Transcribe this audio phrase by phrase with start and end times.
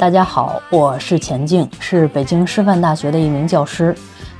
[0.00, 3.94] 大家好，我是钱静，是北京师范大学的一名教师。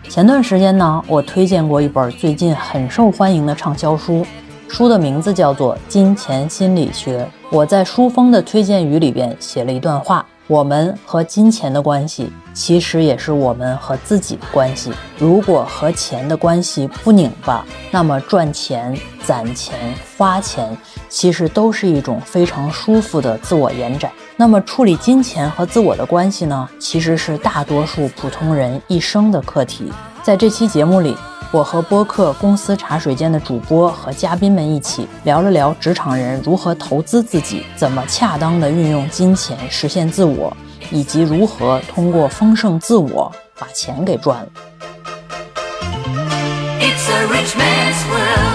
[0.09, 4.25] 前段时间呢，我推荐过一本最近很受欢迎的畅销书，
[4.69, 7.23] 书的名字叫做《金钱心理学》。
[7.51, 10.25] 我在书封的推荐语里边写了一段话。
[10.51, 14.91] 我们和金钱的关系，其实也是我们和自己的关系。
[15.17, 20.77] 如果和钱的关系不拧巴，那么赚钱、攒钱、花钱，
[21.09, 24.11] 其实都是一种非常舒服的自我延展。
[24.37, 29.93] 那么处理金钱和自我的关系呢，其实是大多数普通人一生的课题。
[30.21, 31.17] 在这期节目里。
[31.53, 40.57] 我和播客公司茶水间的主播和嘉宾们一起聊了聊职场人如何投资自己，怎么恰当的运用金钱实现自我，
[40.93, 44.49] 以及如何通过丰盛自我把钱给赚了。
[46.79, 48.50] It's a rich man's world.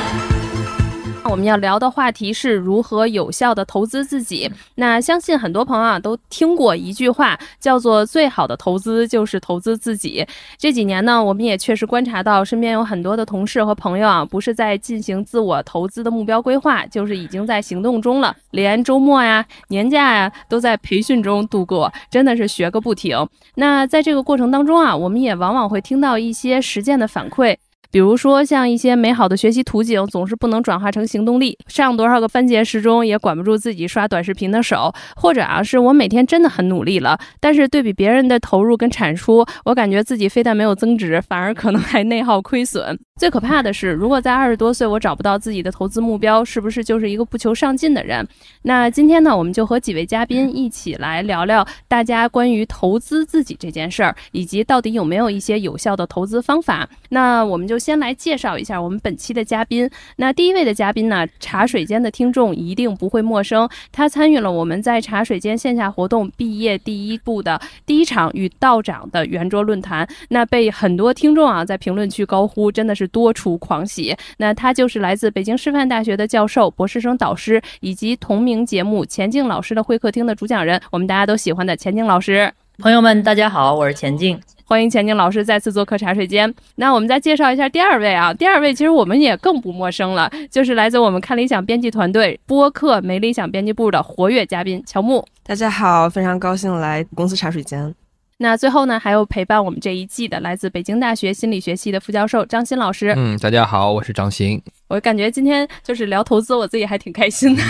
[1.29, 4.49] 我们要聊的话题是如何有效的投资自己。
[4.75, 10.25] 那相信很多朋友啊都听过一句话，叫做“最好的投资就是投资自己”。
[10.57, 23.27] 这几年呢，我们也确实观察到，身边有很多的同事和朋友啊，不是在进行自我投资的目标规划，就是已经在行动中了，连周末呀、年假呀都在培训中度过，真的是学个不停。
[23.55, 27.57] 那在这个过程当中啊，我们也往往会听到一些实践的反馈。
[27.95, 42.99] 比如说，像一些美好的学习图景，总是不能转化成行动力；上多少个番茄时钟，也管不住自己刷短视频的手；或者啊，是我每天真的很努力了，但是对比别人的投入跟产出，我感觉自己非但没有增值，反而可能还内耗亏损。
[43.17, 48.27] 最可怕的是，如果在二十多岁我找不到自己的投资目标，是不是就是一个不求上进的人？
[48.63, 56.89] 那今天呢，我们就和几位嘉宾一起来聊聊大家关于投资自己这件事儿，以及到底有没有一些有效的投资方法。
[57.07, 59.87] 那我们就先来介绍一下我们本期的嘉宾。
[60.15, 73.07] 那第一位的嘉宾呢，茶水间的听众一定不会陌生，他参与了我们在茶水间线下活动毕业第一步的第一场与道长的圆桌论坛，那被很多听众啊在评论区高呼，真的是。
[73.09, 82.51] 多出狂喜，那他就是来自北京师范大学的教授、博士生导师，以及同名节目钱静老师的会客厅的主讲人，我们大家都喜欢的钱静老师。
[82.79, 86.51] 朋友们，大家好，我是钱静，欢迎钱宁老师再次做客茶水间。
[86.77, 95.23] 那我们再介绍一下第二位啊，第二位其实我们也更不陌生了，就是来自我们看理想编辑团队播客没理想编辑部的活跃嘉宾乔木。
[95.43, 97.93] 大家好，非常高兴来公司茶水间。
[98.39, 103.13] 那最后呢，还有陪伴我们这一季的来自北京大学心理学系的副教授张鑫老师。
[103.15, 104.59] 嗯，大家好，我是张鑫。
[104.87, 107.63] 我感觉今天就是聊投资，我自己还挺开心的。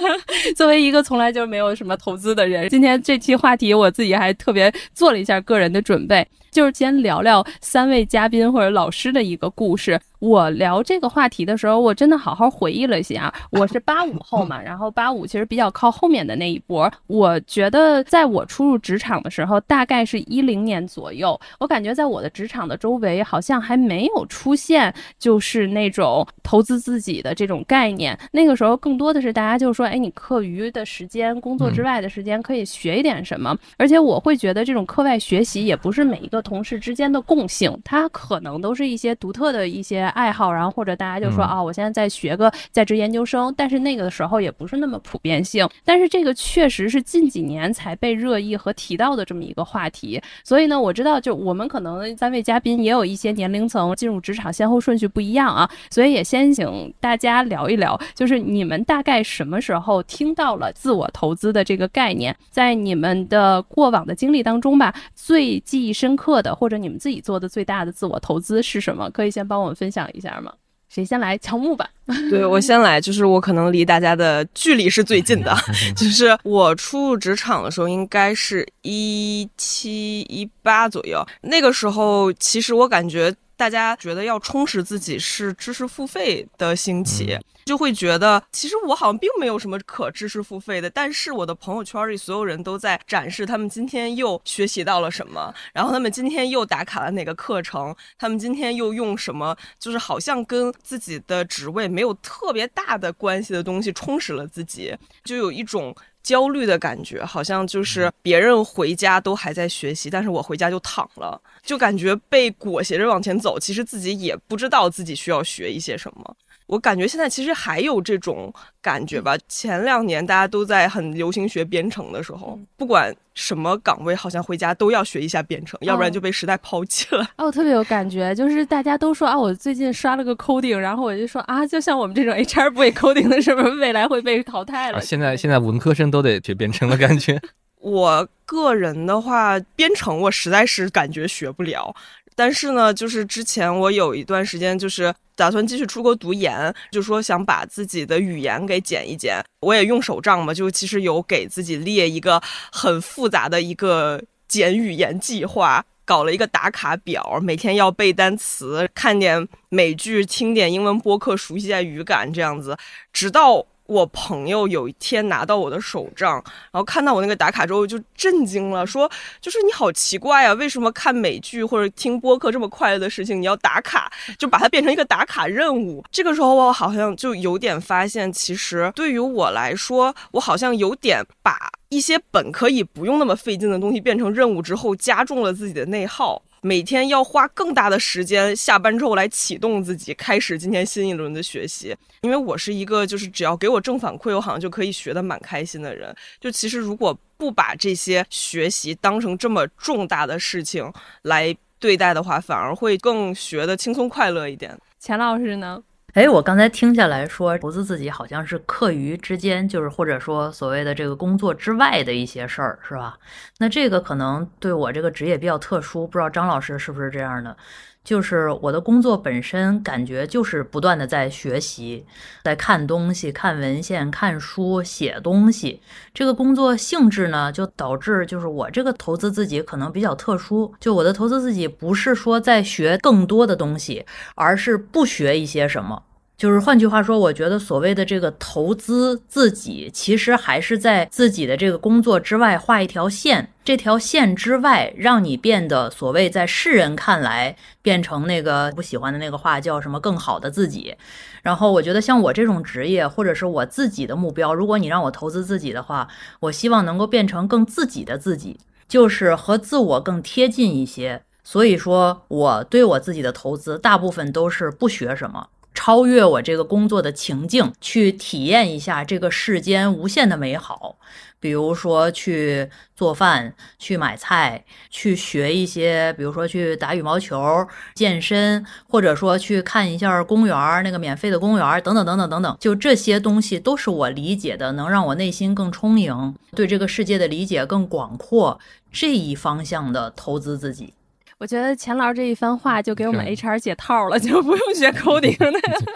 [0.54, 6.26] 作为一个从来就没有什么投资的人，今天这期话题我自己还特别做了一下个人的准备。
[6.50, 10.00] 就是先聊聊三位嘉宾或者老师的一个故事。
[10.18, 13.32] 我聊这个话题的时候，我真的好好回忆了一下。
[13.52, 16.90] 我是八五后嘛，然后八五其实比较靠后面的那一波。
[17.06, 28.18] 我觉得在我初入职场的时候，大概是一零年左右，我感觉在我的职场的周围好像还没有出现就是那种投资自己的这种概念。
[28.32, 33.56] 那个时候更多的是大家就说，哎，你课余的时间、工作之外的时间可以学一点什么。
[33.76, 36.38] 而且我会觉得这种课外学习也不是每一个。
[36.48, 45.68] 同事之间的共性，它可能都是一些独特的一些爱好，然后或者大家就说啊，我现在在学个在职研究生，但是那个的时候也不是那么普遍性。
[45.84, 50.18] 但是这个确实是近几年才被热议和提到的这么一个话题。
[50.42, 66.38] 所以呢，我知道就我们可能三位嘉宾也有一些年龄层进入职场先后顺序不一样啊，所以也先请大家聊一聊，就是你们大概什么时候听到了自我投资的这个概念，在你们的过往的经历当中吧，最记忆深刻。
[66.38, 69.10] 的或者你们自己做的最大的自我投资是什么？
[69.10, 70.52] 可以先帮我们分享一下吗？
[70.88, 71.36] 谁先来？
[71.38, 71.88] 乔木吧。
[72.30, 75.54] 对我先来，就是我可能离大家的距离是最近的，
[75.94, 81.22] 就是我初入职场的时候，应该是一七一八左右。
[81.42, 87.38] 那个时候，其实我感觉大家觉得要充实自己是知识付费的兴起。
[87.66, 116.36] 就会觉得，其实我好像并没有什么可知识付费的，但是我的朋友圈里所有人都在展示他们今天又学习到了什么，然后他们今天又打卡了哪个课程，他们今天又用什么，就是好像跟自己的职位没有特别大的关系的东西充实了自己，就有一种焦虑的感觉，好像就是别人回家都还在学习，但是我回家就躺了，就感觉被裹挟着往前走，其实自己也不知道自己需要学一些什么。
[116.68, 119.36] 我感觉现在其实还有这种感觉吧。
[119.48, 127.24] 前两年大家都在很流行学编程的时候，不管什么岗位，好像回家都要学一下编程，要不然就被时代抛弃了。
[127.38, 135.00] 哦，我特别有感觉，就是大家都说啊，我最近刷了个 coding，然后我就说啊，就像我们这种 HR 不会 coding 的，是不是未来会被淘汰了？
[135.00, 137.40] 现在现在文科生都得学编程的感觉。
[137.80, 141.94] 我个人的话，编程我实在是感觉学不了。
[142.38, 149.44] 但是呢，就是之前我有一段时间就是打算继续出国读研，就说想把自己的语言给减一减。
[149.58, 152.40] 我也用手账嘛，就其实有给自己列一个
[152.70, 162.78] 很复杂的一个减语言计划，搞了一个打卡表，每天要背单词、看点美剧、听点英文播客，熟悉一下语感，这样子，
[163.12, 163.66] 直到。
[163.88, 166.34] 我朋友有一天拿到我的手账，
[166.70, 181.56] 然后看到我那个打卡之后就震惊了，说：“就是你好奇怪啊，为什么看美剧或者听播客这么快乐的事情，你要打卡，就把它变成一个打卡任务。”这个时候我好像就有点发现，其实对于我来说，我好像有点把
[181.88, 186.42] 一些本可以不用那么费劲的东西变成任务之后，加重了自己的内耗。
[186.60, 191.96] 每天要花更大的时间，下班之后来启动自己，开始今天新一轮的学习。
[192.22, 196.14] 因为我是一个，就是只要给我正反馈，我好像就可以学得蛮开心的人。
[196.40, 204.76] 就其实如果不把这些学习当成这么重大的事情来对待的话，反而会更学得轻松快乐一点。
[204.98, 205.80] 钱老师呢？
[206.18, 213.16] 哎，我刚才听下来说，投资自己好像是课余之间，就是或者说所谓的这个工作之外的一些事儿，是吧？
[213.58, 217.56] 那这个可能对我这个职业比较特殊，不知道张老师是不是这样的？
[218.02, 222.04] 就是我的工作本身感觉就是不断的在学习，
[222.42, 225.80] 在看东西、看文献、看书、写东西。
[226.12, 230.74] 这个工作性质呢，就导致就是我这个投资自己可能比较特殊。
[230.80, 234.04] 就我的投资自己不是说在学更多的东西，
[234.34, 236.02] 而是不学一些什么。
[236.38, 243.52] 就是换句话说，我觉得所谓的这个投资自己，其实还是在自己的这个工作之外画一条线。
[243.64, 250.94] 这条线之外，让你变得所谓在世人看来变成那个不喜欢的那个话叫什么更好的自己。
[251.42, 256.06] 然后我觉得像我这种职业，或者是我自己的目标，如果你让我投资自己的话，
[256.38, 258.56] 我希望能够变成更自己的自己，
[258.86, 261.20] 就是和自我更贴近一些。
[261.42, 265.48] 所以说，我对我自己的投资大部分都是不学什么。
[265.80, 270.98] 超越我这个工作的情境，去体验一下这个世间无限的美好。
[271.38, 277.64] 比如说去做饭、去买菜、去学一些，比如说去打羽毛球、
[277.94, 282.56] 健身，或者说去看一下公园那个免费的公园等等等等等等。
[282.58, 288.58] 就这些东西都是我理解的，能让我内心更充盈，对这个世界的理解更广阔
[288.90, 290.94] 这一方向的投资自己。
[291.38, 295.52] 我觉得钱老师这一番话就给我们 HR 解套了， 就不用学 coding 了，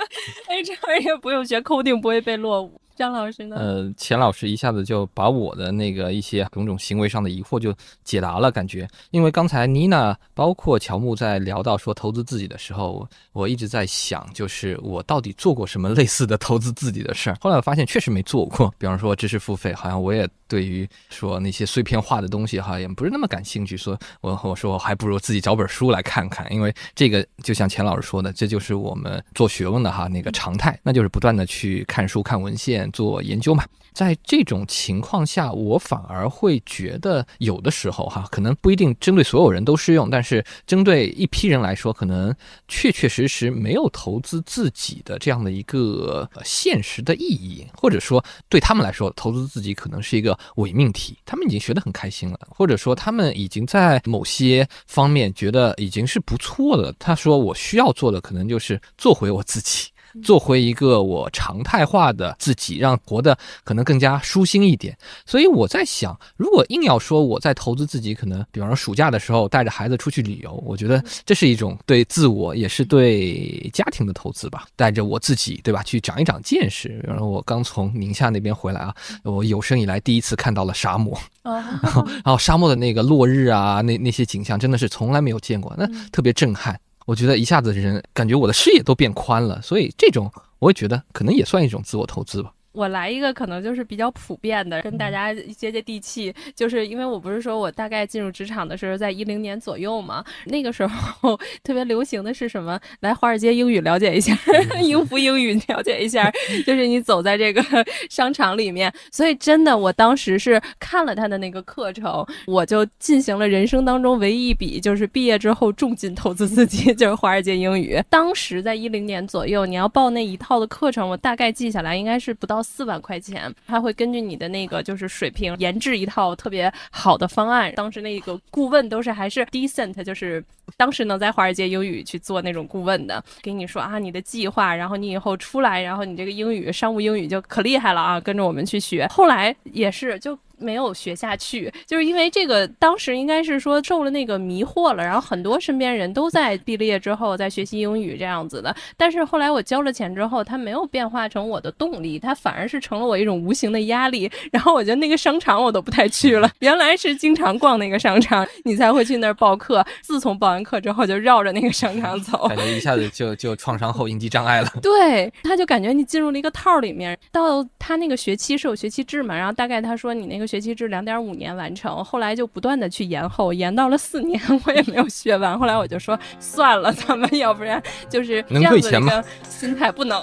[0.48, 2.80] HR 也不用学 coding，不会被落伍。
[2.96, 3.56] 张老师呢？
[3.56, 7.74] 呃，钱老师一下子就把我的那个一些种种行为上的疑惑就
[8.04, 8.88] 解答了，感觉。
[9.10, 17.36] 因为刚才妮娜包括乔木在聊到说投资自己的时候，我一直在想，就是我到底做过什么类似的投资自己的事儿。
[17.40, 23.76] 后来我发现确实没做过，比方说知识付费，好像我也对于说那些碎片化的东西哈，也不是那么感兴趣。
[23.76, 32.90] 说我我说我还不如自己找本书来看看，因为这个就像钱老师说的，这就是我们做学问的哈那个常态，那就是不断的去看书看文献。
[32.92, 42.34] 做研究嘛，在这种情况下，我反而会觉得有的时候哈，可能不一定针对所有人都适用，但是针对一批人来说，可能
[42.68, 51.18] 确确实实没有投资自己的这样的一个现实的意义，或者说对他们来说，投资自己可能是一个伪命题。
[51.24, 56.94] 他们已经学得很开心了，或者说他们已经在某些方面觉得已经是不错的。
[56.98, 59.88] 他说我需要做的可能就是做回我自己。
[60.22, 64.96] 做回一个我常态化的自己，让活得可能更加舒心一点。
[65.24, 74.66] 所以我在想，如果硬要说我在投资自己，可能比方说暑假的时候带着孩子出去旅游，我觉得这是一种对自我也是对家庭的投资吧。
[74.76, 75.82] 带着我自己，对吧？
[75.82, 77.00] 去长一长见识。
[77.06, 86.78] 然后我刚从宁夏那边回来啊，我有生以来第一次看到了沙漠， 然后沙漠的那个落日啊，那那些景象真的是从来没有见过，那特别震撼。
[87.06, 92.52] 我觉得一下子人感觉我的视野都变宽了，所以这种我也觉得可能也算一种自我投资吧。
[92.72, 102.80] 我来一个可能就是比较普遍的，跟大家接接地气，就是因为我不是说我大概进入职场的时候在一零年左右嘛，那个时候 特别流行的是什么？
[103.00, 104.34] 来华尔街英语了解一下，
[104.82, 106.32] 英孚英语了解一下，
[106.66, 107.62] 就是你走在这个
[108.08, 118.02] 商场里面，所以真的我当时是看了他的那个课程，我就进行了人生当中唯一一笔就是毕业之后重金投资自己，就是华尔街英语。
[118.08, 122.61] 当时在一零年左右，你要报那一套的课程，我大概记下来应该是不到。
[122.62, 127.72] 四万块钱，他会根据你的那个就是水平研制一套特别好的方案。
[127.74, 130.44] 当时那个顾问都是还是 decent，就是
[130.76, 139.06] 当时能在华尔街英语去做那种顾问的，给你说啊你的计划，然后你以后出来，然后你这个英语商务英语就可厉害了啊，跟着我们去学。
[139.08, 154.30] 后来也是就没有学下去，就是因为这个当时应该是说受了那个迷惑了，然后很多身边人都在毕了业之后在学习英语这样子的，但是后来我交了钱之后，它没有变化成我的动力，它反而是成了我一种无形的压力。
[154.50, 159.84] 然后我觉得那个商场我都不太去了， 原来是经常逛那个商场，你才会去那儿报课。
[160.02, 164.72] 自从报完课之后，就绕着那个商场走，感觉一下子 就就创伤后应激障碍了。
[164.82, 167.18] 对，他就感觉你进入了一个套里面。
[167.30, 175.58] 到他那个学期是有学期制嘛，然后大概他说你那个学期制两点五年完成，后来就不断的去延后，延到了四年，我也没有学完。
[175.58, 180.22] 后来我就说算了，咱们要不然就是这样子一个心态，不能，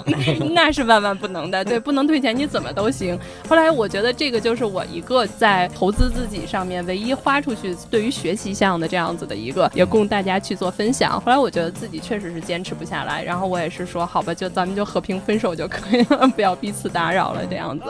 [0.54, 1.64] 那是万万不能的。
[1.64, 3.18] 对，不能退钱，你怎么都行。
[3.48, 11.20] 后来我觉得这个就是我一个在投资自己上面唯一花出去对于学习项的这样子的一个，也供大家去做分享。
[11.20, 17.84] 后来我觉得自己确实是坚持不下来，然后我也是说好吧，就咱们就和平分手就可以了， 不要彼此打扰了这样子。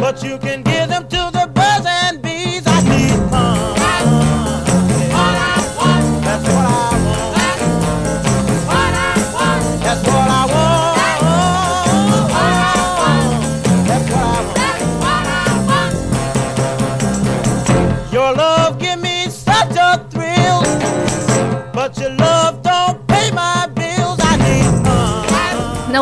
[0.00, 2.31] But you can give them to the birds and bees.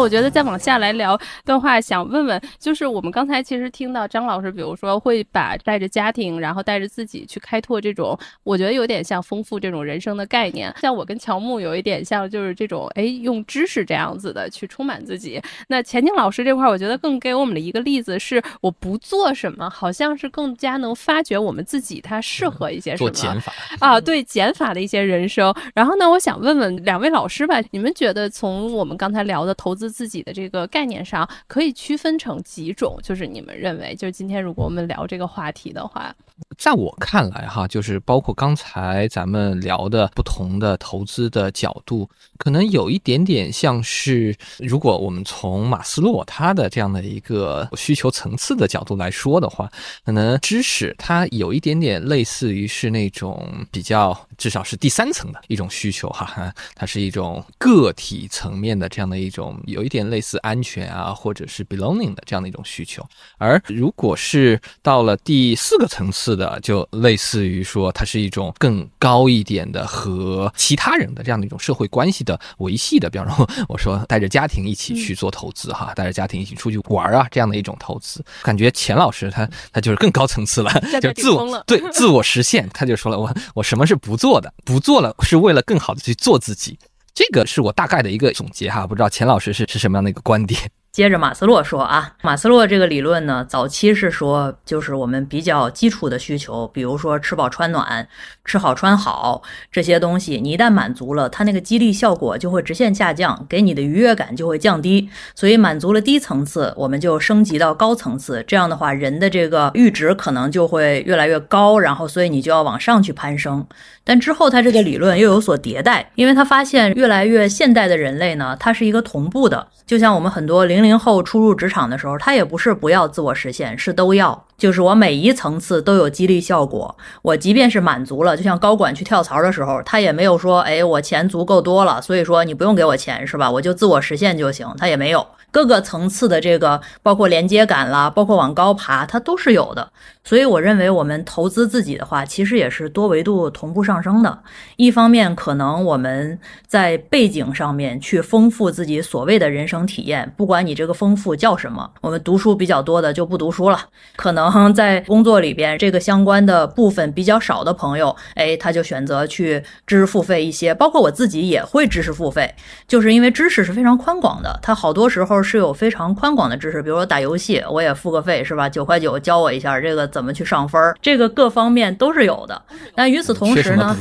[0.01, 10.75] 我觉得再往下来聊的话，想问问，就是我们刚才其实听到张老师，比如说会把带着家庭，然后带着自己去开拓这种，我觉得有点像丰富这种人生的概念。
[10.81, 15.41] 像我跟乔木有一点像，就是这种哎，用知识这样子的去充满自己。
[15.69, 23.11] 那钱宁老师这块，我觉得更给我们的一个例子是，我不做什么，好像是更加能发掘我们自己他适合一些什么。
[23.11, 25.55] 做减法啊，对减法的一些人生。
[25.75, 29.90] 然后呢，我想问问两位老师吧，你们觉得从我们刚才聊的投资。
[29.91, 36.15] 自己的这个概念上可以区分成几种，就是你们认为，就是今天如果我们聊这个话题的话，
[36.57, 49.71] 在我看来哈，就是包括刚才咱们聊的不同的投资的角度，可能有一点点像是，如果我们从马斯洛他的这样的一个需求层次的角度来说的话，
[50.05, 59.59] 可能知识它有一点点类似于是那种比较至少是第三层的一种需求哈，它是一种个体层面的这样的一种。
[59.67, 63.07] 有一点类似安全啊，或者是 belonging 的这样的一种需求，
[63.39, 80.71] 而如果是到了第四个层次的，就类似于说它是一种更高一点的和其他人的这样的一种社会关系的维系的，比方说我说带着家庭一起去做投资哈，带着家庭一起出去玩啊这样的一种投资，感觉钱老师他他就是更高层次了，
[81.01, 86.79] 就自我对自我实现，他就说了我我什么是不做的，不做了是为了更好的去做自己。
[87.15, 90.71] 这个是我大概的一个总结哈，不知道钱老师是是什么样的一个观点。
[90.93, 98.09] 接着马斯洛说啊，马斯洛这个理论呢，早期是说就是我们比较基础的需求，比如说吃饱穿暖、
[98.51, 99.41] 吃好穿好
[99.71, 105.09] 这些东西，你一旦满足了，它那个激励效果就会直线下降，给你的愉悦感就会降低。
[105.37, 113.65] 所以满足了低层次，我们就升级到高层次，这样的话，人的这个阈值可能就会越来越高，然后所以你就要往上去攀升。
[114.03, 120.81] 但之后他这个理论又有所迭代，因为他发现越来越现代的人类呢，它是一个同步的，就像我们很多零。
[120.81, 124.47] 零零后初入职场的时候，他也不是不要自我实现，是都要。
[124.61, 133.51] 就是我每一层次都有激励效果，我即便是满足了，就像高管去跳槽的时候，他也没有说，哎，我钱足够多了，所以说你不用给我钱，是吧？
[133.51, 135.27] 我就自我实现就行，他也没有。
[135.53, 139.91] 各个层次的这个，包括连接感啦，包括往高爬，它都是有的。
[140.23, 144.39] 所以我认为，我们投资自己的话，其实也是多维度同步上升的。
[144.77, 146.39] 一方面，可能我们
[146.69, 153.81] 在背景上面去丰富自己所谓的人生体验，不管你这个丰富叫什么，我们读书比较多的就不读书了，
[154.15, 160.73] 可能在工作里边这个相关的部分比较少的朋友，哎，他就选择去知识付费一些。
[160.75, 162.55] 包括我自己也会知识付费，
[162.87, 165.41] 就是因为知识是非常宽广的，它好多时候。
[165.43, 168.69] 是有非常宽广的知识，比如说打游戏，我也付个费，是吧？
[168.69, 172.63] 九块九教我一下这个怎么去上分儿，这个各方面都是有的。
[172.95, 173.97] 那与此同时呢，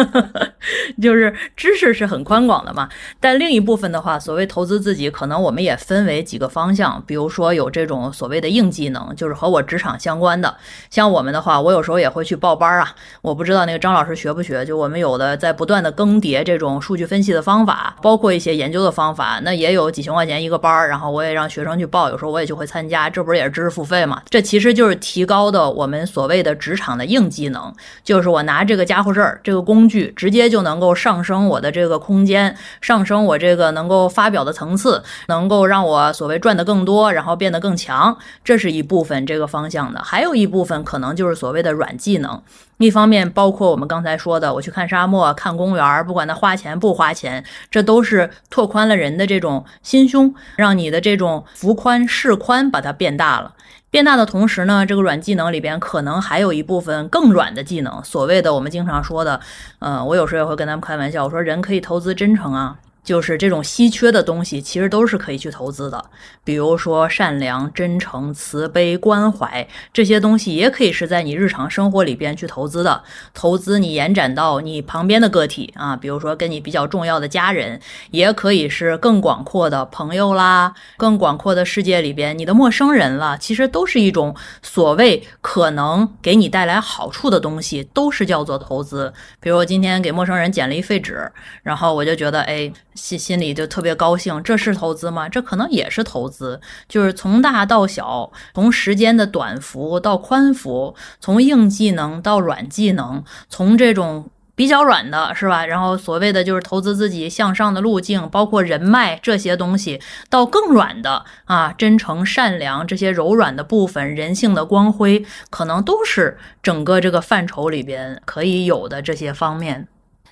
[1.00, 2.88] 就是知识是很宽广的嘛。
[3.20, 10.56] 但另一部分的话，所谓投资自己，可能我们也分为几个方向，比如说有这种所谓的硬技能，就是和我职场相关的。
[10.88, 12.94] 像我们的话，我有时候也会去报班啊。
[13.22, 14.64] 我不知道那个张老师学不学？
[14.64, 20.40] 就我们有的在不断的更迭这种数据分析的方法，包括一些研究的方法，那也有几千块钱。
[20.40, 24.22] 一个班儿，然后我也让学生去报，有时候我也就会参加，这不是也是知识付费嘛？
[24.30, 27.72] 这其实就是提高的我们所谓的职场的硬技能，
[28.04, 40.02] 就是我拿这个家伙事儿，这个工具直接就能够上升我的这个空间，上升我这个能够发表的层次，能够让我所谓赚的更多，然后变得更强，这是一部分这个方向的。
[40.02, 42.42] 还有一部分可能就是所谓的软技能。
[42.78, 53.54] 一方面包括我们刚才说的，我去看沙漠、看公园，不管它花钱不花钱，这都是拓宽了人的这种心胸，让你的这种幅宽视宽把它变大了。
[53.88, 59.38] 变大的同时呢，这个软技能里边可能还有一部分更软的技能，所谓的我们经常说的，
[59.78, 62.76] 呃，我有时候也会跟他们开玩笑，我说人可以投资真诚啊。
[63.04, 66.04] 就是这种稀缺的东西，其实都是可以去投资的。
[66.44, 73.02] 比如说善良、真诚、慈悲、关怀这些东西，也可以是在你日常生活里边去投资的。
[73.34, 77.80] 投资你延展到你旁边的个体啊，比如说跟你比较重要的家人，
[78.12, 83.36] 也可以是更广阔的朋友啦，更广阔的世界里边你的陌生人了。
[83.38, 89.12] 其实都是一种所谓可能给你带来好处的东西，都是叫做投资。
[89.40, 91.30] 比如我今天给陌生人捡了一废纸，
[91.64, 92.72] 然后我就觉得，哎。
[92.94, 95.28] 心心里就特别高兴，这是投资吗？
[95.28, 105.64] 这可能也是投资，就是从大到小，从时间的短幅到宽幅，从硬技能到软技能，从这种比较软的是吧？
[105.64, 119.88] 然后所谓的就是投资自己向上的路径，包括人脉这些东西，到更软的啊，真诚、善良这些柔软的部分，人性的光辉，可能都是整个这个范畴里边可以有的这些方面。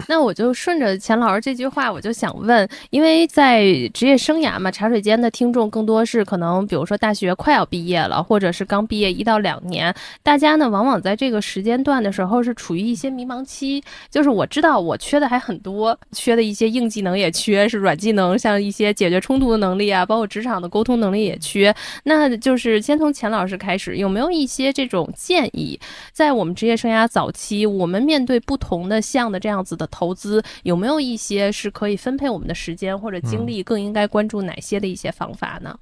[0.08, 3.64] 那我就顺着钱老师这句话，我就想问，因为在
[3.94, 21.74] 职业生涯嘛，茶水间的听众更多是可能，比如说大学快要毕业了，或者是刚毕业一到两年，大家呢往往在这个时间段的时候是处于一些迷茫期，就是我知道我缺的还很多，缺的一些硬技能也缺，是软技能，像一些解决冲突的能力啊，包括职场的沟通能力也缺。
[22.04, 25.78] 那就是先从钱老师开始，有没有一些这种建议，
[26.12, 29.89] 在我们职业生涯早期，我们面对不同的项的这样子的。
[29.90, 35.78] 投资有没有一些是可以分配我们的时间或者精力，更应该关注哪些的一些方法呢？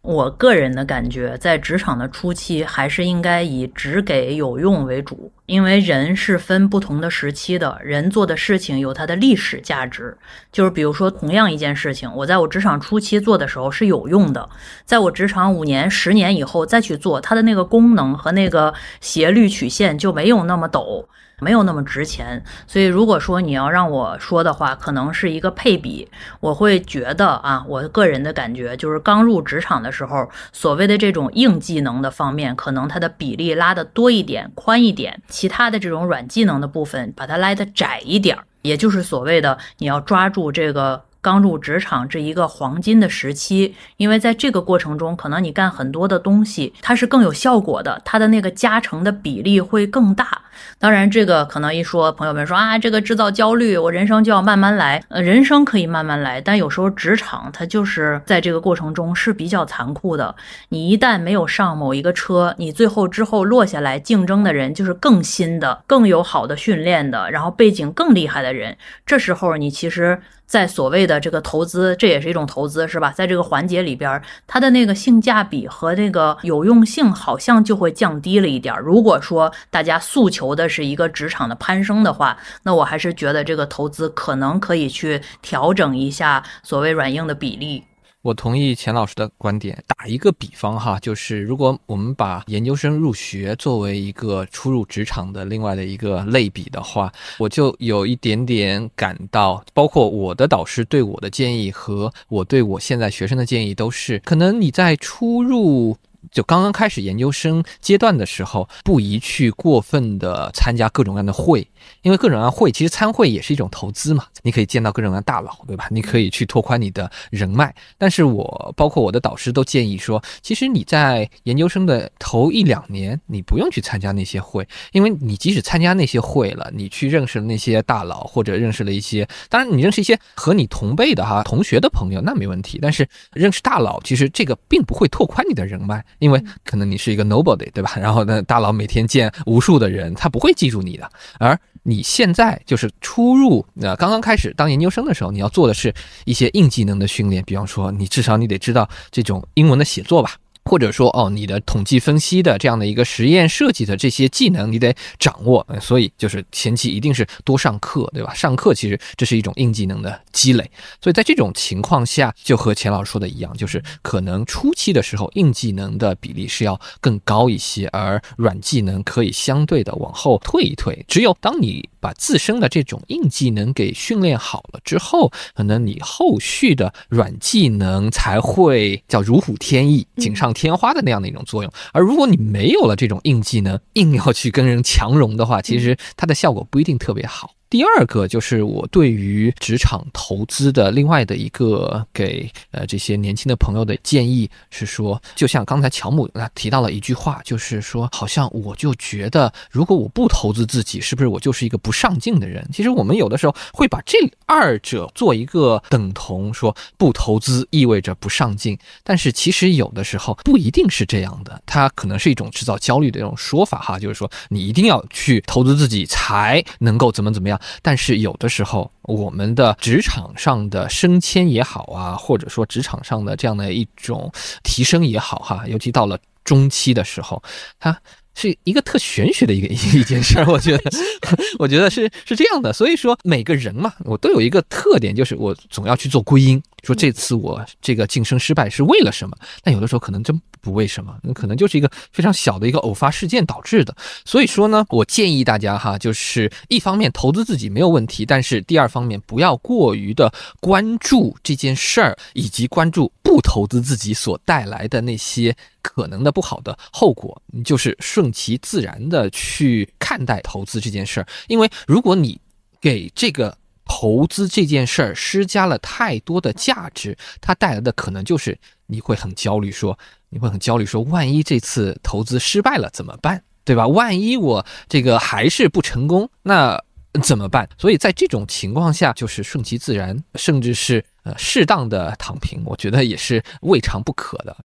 [0.00, 10.16] 我个人的感觉，在职场的初期，还是应该以只给有用为主，因为人是分不同的时期的，人做的事情有它的历史价值。
[10.52, 14.48] 就是比如说，同样一件事情，我在我职场初期做的时候是有用的，
[14.84, 21.04] 在我职场五年、十年以后再去做，它的那个功能和那个斜率曲线就没有那么陡。
[21.40, 26.08] 没有那么值钱，所以如果说你要让我说的话，可能是一个配比。
[26.40, 41.07] 我会觉得啊，我个人的感觉就是刚入职场的时候，所谓的这种硬技能的方面，可能它的比例拉的多一点、宽一点；其他的这种软技能的部分，把它拉的窄一点，也就是所谓的你要抓住这个。
[41.20, 50.42] 刚入职场这一个黄金的时期，因为在这个过程中，可能你干很多的东西，它是更有效果的，它的那个加成的比例会更大。
[50.78, 55.02] 当然，这个可能一说，朋友们说啊，这个制造焦虑，我人生就要慢慢来。
[55.08, 60.34] 呃，人生可以慢慢来，但有时候职场它就是在这个过程中是比较残酷的。
[60.70, 68.76] 你一旦没有上某一个车，你最后之后落下来竞争的人就是更新的、更有好的训练的，然后背景更厉害的人。
[69.06, 70.20] 这时候你其实。
[70.48, 73.12] 在所谓的这个投资，这也是一种投资，是吧？
[73.12, 78.74] 在这个环节里边，它的那个性价比和那个有用性好像就会降低了一点。
[78.80, 87.84] 如果说大家诉求的是一个职场的攀升的话，那我还是觉得这个投资可能可以去调整一下所谓软硬的比例。
[88.22, 89.82] 我同意钱老师的观点。
[89.86, 105.96] 打一个比方哈，就是如果我们把研究生入学作为一个初入职场的另外的一个类比的话，我就有一点点感到，包括我的导师对我的建议和我对我现在学生的建议都是，可能你在初入。
[106.32, 111.66] 就刚刚开始研究生阶段的时候，不宜去过分的参加各种各样的会，
[112.02, 114.24] 因为各种各样的会其实参会也是一种投资嘛。
[114.42, 115.86] 你可以见到各种各样大佬，对吧？
[115.90, 117.74] 你可以去拓宽你的人脉。
[117.96, 132.78] 但是我包括我的导师都建议说，其实你在研究生的头一两年，你不用去参加那些会，因为你即使参加那些会了，你去认识了那些大佬，或者认识了一些，当然你认识一些和你同辈的哈同学的朋友，那没问题。
[132.80, 136.04] 但是认识大佬，其实这个并不会拓宽你的人脉。
[136.18, 137.92] 因为可能你是一个 nobody，对吧？
[137.96, 141.10] 然后呢，大佬每天见无数的人，他不会记住你的。
[141.38, 150.32] 而你现在就是初入，呃刚刚开始当研究生的时候，你要做的是一些硬技能的训练，比方说，你至少你得知道这种英文的写作吧。
[150.68, 155.66] 或者说哦，你的统计分析的这样的一个实验设计的这些技能，你得掌握。
[155.80, 158.32] 所以就是前期一定是多上课，对吧？
[158.34, 160.70] 上课其实这是一种硬技能的积累。
[161.02, 171.04] 所以在这种情况下，就和钱老师说的一样，就是可能初期的时候硬技能的比例是要更高一些，而软技能可以相对的往后退一退。
[171.08, 181.72] 只有当你把自身的这种硬技能给训练好了之后，可能你后续的软技能才会叫如虎添翼、锦上添花的那样的一种作用。
[181.92, 187.50] 而如果你没有了这种硬技能，硬要去跟人强融的话，其实它的效果不一定特别好。
[187.70, 202.66] 第二个就是我对于职场投资的另外的一个给呃这些年轻的朋友的建议是说，就像刚才乔姆那提到了一句话，就是说好像我就觉得如果我不投资自己，是不是我就是一个不上进的人？
[202.72, 217.57] 其实我们有的时候会把这二者做一个等同，说不投资意味着不上进，但是其实有的时候不一定是这样的，它可能是一种制造焦虑的一种说法哈，就是说你一定要去投资自己才能够怎么怎么样。
[217.82, 224.30] 但是有的时候，我们的职场上的升迁也好啊，或者说职场上的这样的一种
[224.62, 227.42] 提升也好哈，尤其到了中期的时候，
[227.78, 228.00] 它
[228.34, 230.46] 是一个特玄学的一个一件事儿。
[230.50, 230.90] 我觉得，
[231.58, 232.72] 我觉得是是这样的。
[232.72, 236.62] 所以说，每个人嘛，我都有一个特点，就是我总要去做归因。
[236.82, 239.36] 说这次我这个晋升失败是为了什么？
[239.62, 243.94] 但有的时候可能真不为什么，那可能就是一个非常小的一个偶发事件导致的。
[244.24, 257.40] 所以说呢，我建议大家哈，就是一方面投资自己没有问题，但是第二方面不要过于的关注这件事儿，以及关注不投资自己所带来的那些可能的不好的后果。
[257.46, 262.40] 你就是顺其自然的去看待投资这件事儿，因为如果你
[262.80, 263.56] 给这个。
[263.88, 269.98] 投资这件事儿施加了太多的价值，它带来的可能就是你会很焦虑，说
[270.28, 273.88] 你会很焦虑，说万一这次投资失败了怎么办，对吧？
[273.88, 276.80] 万一我这个还是不成功，那
[277.22, 277.68] 怎么办？
[277.78, 284.56] 所以在这种情况下，就是顺其自然，甚至是呃适当的躺平，我觉得也是未尝不可的。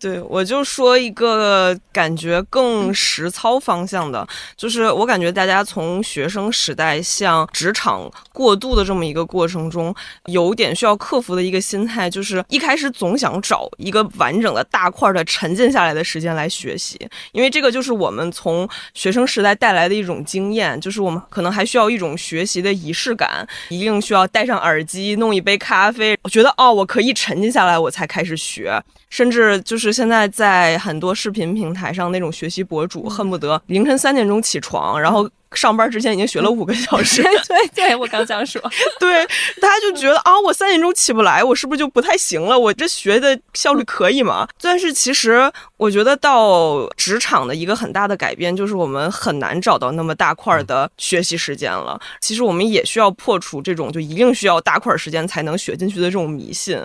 [0.00, 4.24] 对，我就说一个感觉更实操方向的，
[4.56, 9.92] 就是我感觉大家从学生时代向职场过渡的这么一个过程中，
[10.26, 16.96] 有点需要克服的一个心态，就是一开始总想找一个完整的大块的沉浸下来的时间来学习，
[17.32, 28.80] 因为这个就是我们从学生时代带来的一种经验，就是我们可能还需要一种学习的仪式感，一定需要戴上耳机，弄一杯咖啡，我觉得哦，我可以沉浸下来，我才开始学。
[29.10, 37.22] 甚至就是现在在很多视频平台上，那种学习博主恨不得凌晨三点钟起床，然后上班之前已经学了五个小 时。
[37.22, 38.60] 对对，我刚想说，
[39.00, 39.24] 对，
[39.60, 42.58] 大家就觉得啊，我三点钟起不来，我是不是就不太行了？
[42.58, 44.46] 我这学的效率可以吗？
[44.60, 51.98] 但是其实我觉得到职场的一个很大的改变，就是我们很难找到那么大块的学习时间了。
[52.20, 56.78] 其实我们也需要破除这种就一定需要大块时间才能学进去的这种迷信。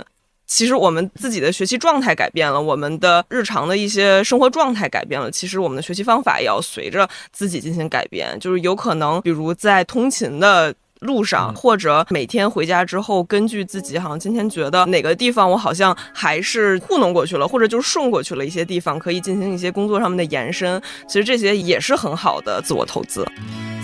[0.46, 5.32] 其实我们自己的学习状态改变了，我们的日常的一些生活状态改变了。
[5.32, 8.40] 其实我们的学习方法也要随着自己进行改变。
[8.40, 20.82] 就是有可能，比如在通勤的路上，或者每天回家之后，根据自己好像今天觉得哪个地方我好像还是糊弄过去了，或者就是顺过去了一些地方，可以进行一些工作上面的延伸。
[21.08, 23.26] 其实这些也是很好的自我投资。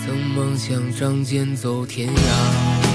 [0.05, 2.88] 曾梦想仗剑走天涯。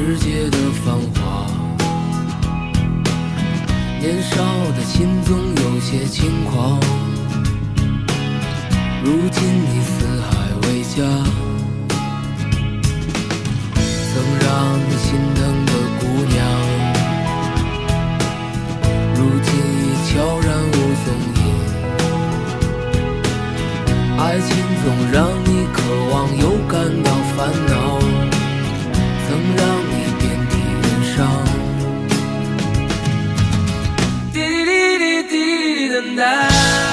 [0.00, 1.44] 世界的繁华，
[4.00, 4.36] 年少
[4.76, 6.78] 的心总有些轻狂。
[9.02, 10.30] 如今你四海
[10.62, 11.02] 为家，
[13.74, 14.48] 曾让
[14.88, 16.38] 你心疼的姑娘，
[19.16, 19.50] 如今
[19.82, 20.72] 已悄然无
[21.04, 21.42] 踪影。
[24.16, 24.48] 爱情
[24.84, 25.76] 总让你渴
[26.12, 27.97] 望又感到烦恼。
[36.00, 36.87] 滴等待。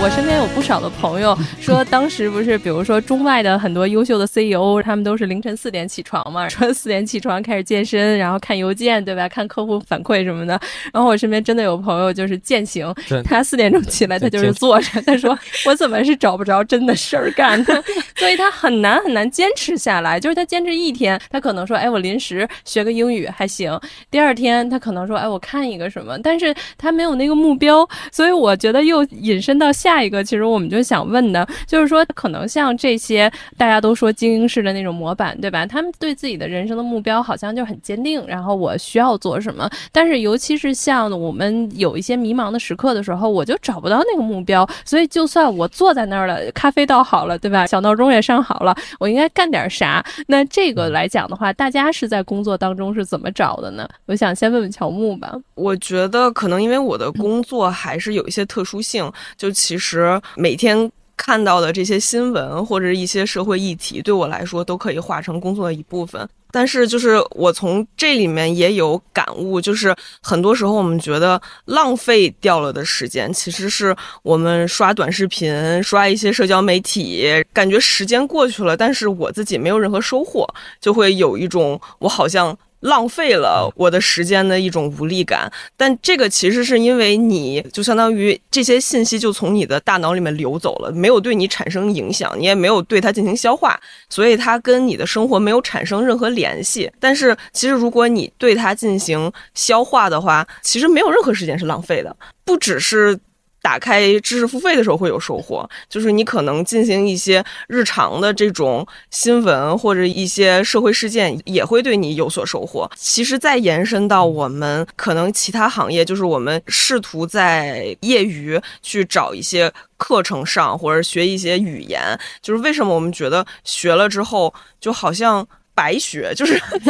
[0.00, 9.28] 我身边有不少的朋友 说，当时不是，比如说中外的很多优秀的 CEO，他们都是凌晨四点起床嘛，说四点起床开始健身，然后看邮件，对吧？
[9.28, 10.58] 看客户反馈什么的。
[10.92, 17.82] 然后我身边真的有朋友就是践行，他四点钟起来，他就是坐着，他说我怎么是找不着真的事儿干呢？
[18.16, 20.20] 所以他很难很难坚持下来。
[20.20, 23.76] 就是他坚持一天，他可能说，哎，我临时学个英语还行；
[24.12, 27.86] 第二天他可能说，哎，我看一个什么，但是他没有那个目标。
[28.12, 29.87] 所以我觉得又引申到下。
[29.88, 35.64] 下一个，其实我们就想问的，就是说，可能像这些大家都说精英式的那种模板，对吧？
[35.64, 39.66] 他们对自己的人生的目标好像就很坚定，然后我需要做什么。
[39.90, 44.68] 但是，尤其是像我们有一些迷茫的时刻的时候，我就找不到那个目标。
[44.84, 47.66] 所以，就算我坐在那儿了，咖啡倒好了，对吧？
[47.66, 50.04] 小闹钟也上好了，我应该干点啥？
[50.26, 53.88] 那这个来讲的话，大家是在工作当中是怎么找的呢？
[54.04, 55.34] 我想先问问乔木吧。
[55.54, 59.77] 我觉得可能因为我的工作还是有一些特殊性，就其。
[59.78, 66.28] 其实每天看到的这些新闻或者一些社会议题，对我来说都可以化成工作的一部分。
[66.50, 80.44] 但是，就是我从这里面也有感悟，就是很多时候我们觉得浪费掉了的时间，其实是我们刷短视频、刷一些社交媒体，感觉时间过去了，但是我自己没有任何收获，
[80.80, 82.58] 就会有一种我好像。
[82.80, 96.90] 浪费了我的时间的一种无力感，但这个其实是因为你就相当于这些信息就从你的大脑里面流走了，没有对你产生影响，你也没有对它进行消化，所以它跟你的生活没有产生任何联系。
[97.00, 103.18] 但是其实如果你对它进行消化的话，其实没有任何时间是浪费的，不只是。
[103.68, 112.90] 打开知识付费的时候会有收获，就是你可能进行一些日常的这种新闻或者一些社会事件，也会对你有所收获。
[112.96, 125.46] 其实再延伸到我们可能其他行业，就是我们试图在业余去找一些课程上，或者学一些语言，就是为什么我们觉得学了之后就好像。
[125.78, 126.60] 白学就是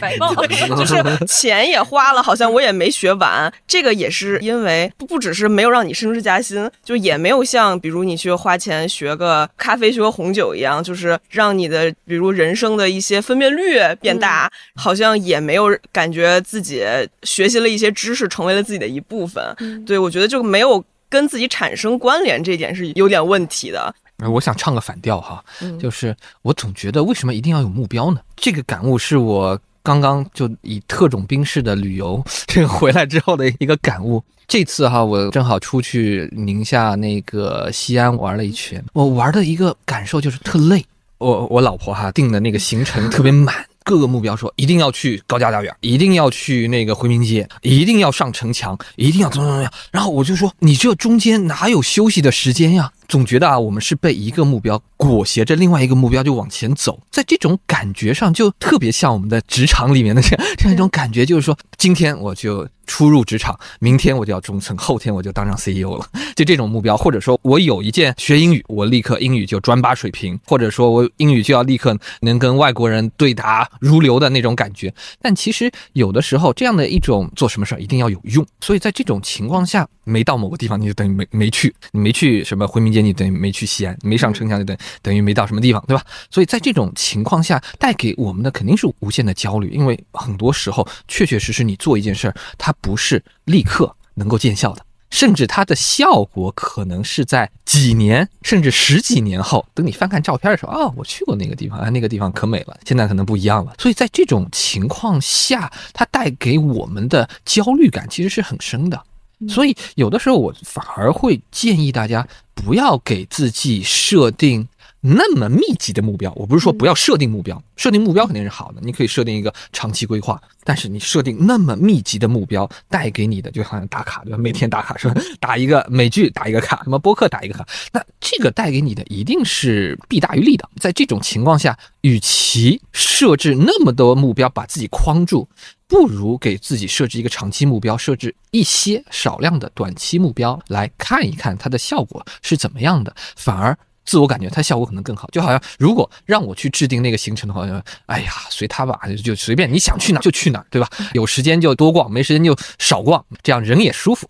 [0.00, 0.34] 白报，
[0.74, 0.96] 就是
[1.28, 3.52] 钱也花了，好像我也没学完。
[3.68, 16.84] 这个也是因为不不只是没有让你升职加薪，就也没有像比如你去花钱学个咖啡、学个红酒一样，就是让你的比如人生的一些分辨率变大，好像也没有感觉自己
[17.22, 19.40] 学习了一些知识成为了自己的一部分。
[19.86, 23.94] 对我觉得就没有跟自己产生关联，这一点是有点问题的。
[24.28, 25.42] 我想唱个反调哈，
[25.78, 28.20] 就是我总觉得为什么一定要有目标呢？
[28.36, 34.22] 这个感悟是我刚刚就以特种兵式的旅游这个回来之后的一个感悟。
[34.46, 40.84] 这次哈，我正好出去宁夏那个西安玩了一圈，我玩的一个感受就是特累。
[41.18, 43.54] 我我老婆哈定的那个行程特别满，
[43.84, 49.72] 各个目标说一定要去高家大院，一定要去那个回民街，一定要上城墙，一定要怎么怎么样。
[49.92, 52.90] 然后我就说，你这中间哪有休息的时间呀？
[53.10, 62.66] 总觉得啊，我们是被一个目标裹挟着，另外一个目标就往前走，在这种感觉上就特别像我们的职场里面的这样这样一种感觉，就是说，今天我就。
[62.86, 74.92] 初入职场，明天我就要中层，后天我就当上 CEO 了，就这种目标，或者说我有一件学英语，我立刻英语就专八水平，或者说我英语就要立刻能跟外国人对答如流的那种感觉。
[75.22, 86.04] 但其实有的时候，这样的一种做什么事儿一定要有用，所以在这种情况下，没到某个地方你就等于没没去，你没去什么回民街，你等于没去西安，没上城墙就等等于没到什么地方，对吧？
[86.28, 92.74] 所以在这种情况下，带给我们的肯定是无限的焦虑，因为很多时候确确实实你做一件事儿，它。
[92.82, 103.74] 不是立刻能够见效的，甚至它的效果可能是在几年甚至十几年后，等你翻看照片的时候，啊，我去过那个地方，啊，那个地方可美了，现在可能不一样了。
[103.78, 108.98] 所以在这种情况下，它带给我们的焦虑感其实是很深的。
[109.48, 114.68] 所以有的时候我反而会建议大家不要给自己设定。
[115.02, 120.38] 那么密集的目标，我不是说不要设定目标，设定目标肯定是好的，你可以设定一个长期规划。
[120.62, 124.36] 但是你设定那么密集的目标，带给你的就好像打卡对吧？
[124.36, 125.18] 每天打卡是吧？
[125.40, 130.68] 打一个美剧打一个卡，什么播客打一个卡，那这个带给你的一定是弊大于利的。
[130.78, 135.48] 在这种情况下，与其设置那么多目标把自己框住，
[135.90, 143.76] 不如给自己设置一个长期目标，设置一些少量的短期目标，来看一看它的效果是怎么样的，反而。
[144.06, 147.64] 自我感觉它效果可能更好，就好像如果让我去制定那个行程的话，
[148.06, 150.88] 哎呀，随他吧，就随便你想去哪就去哪，对吧？
[151.12, 154.26] 有时间就多逛，没时间就少逛，这样人也舒服。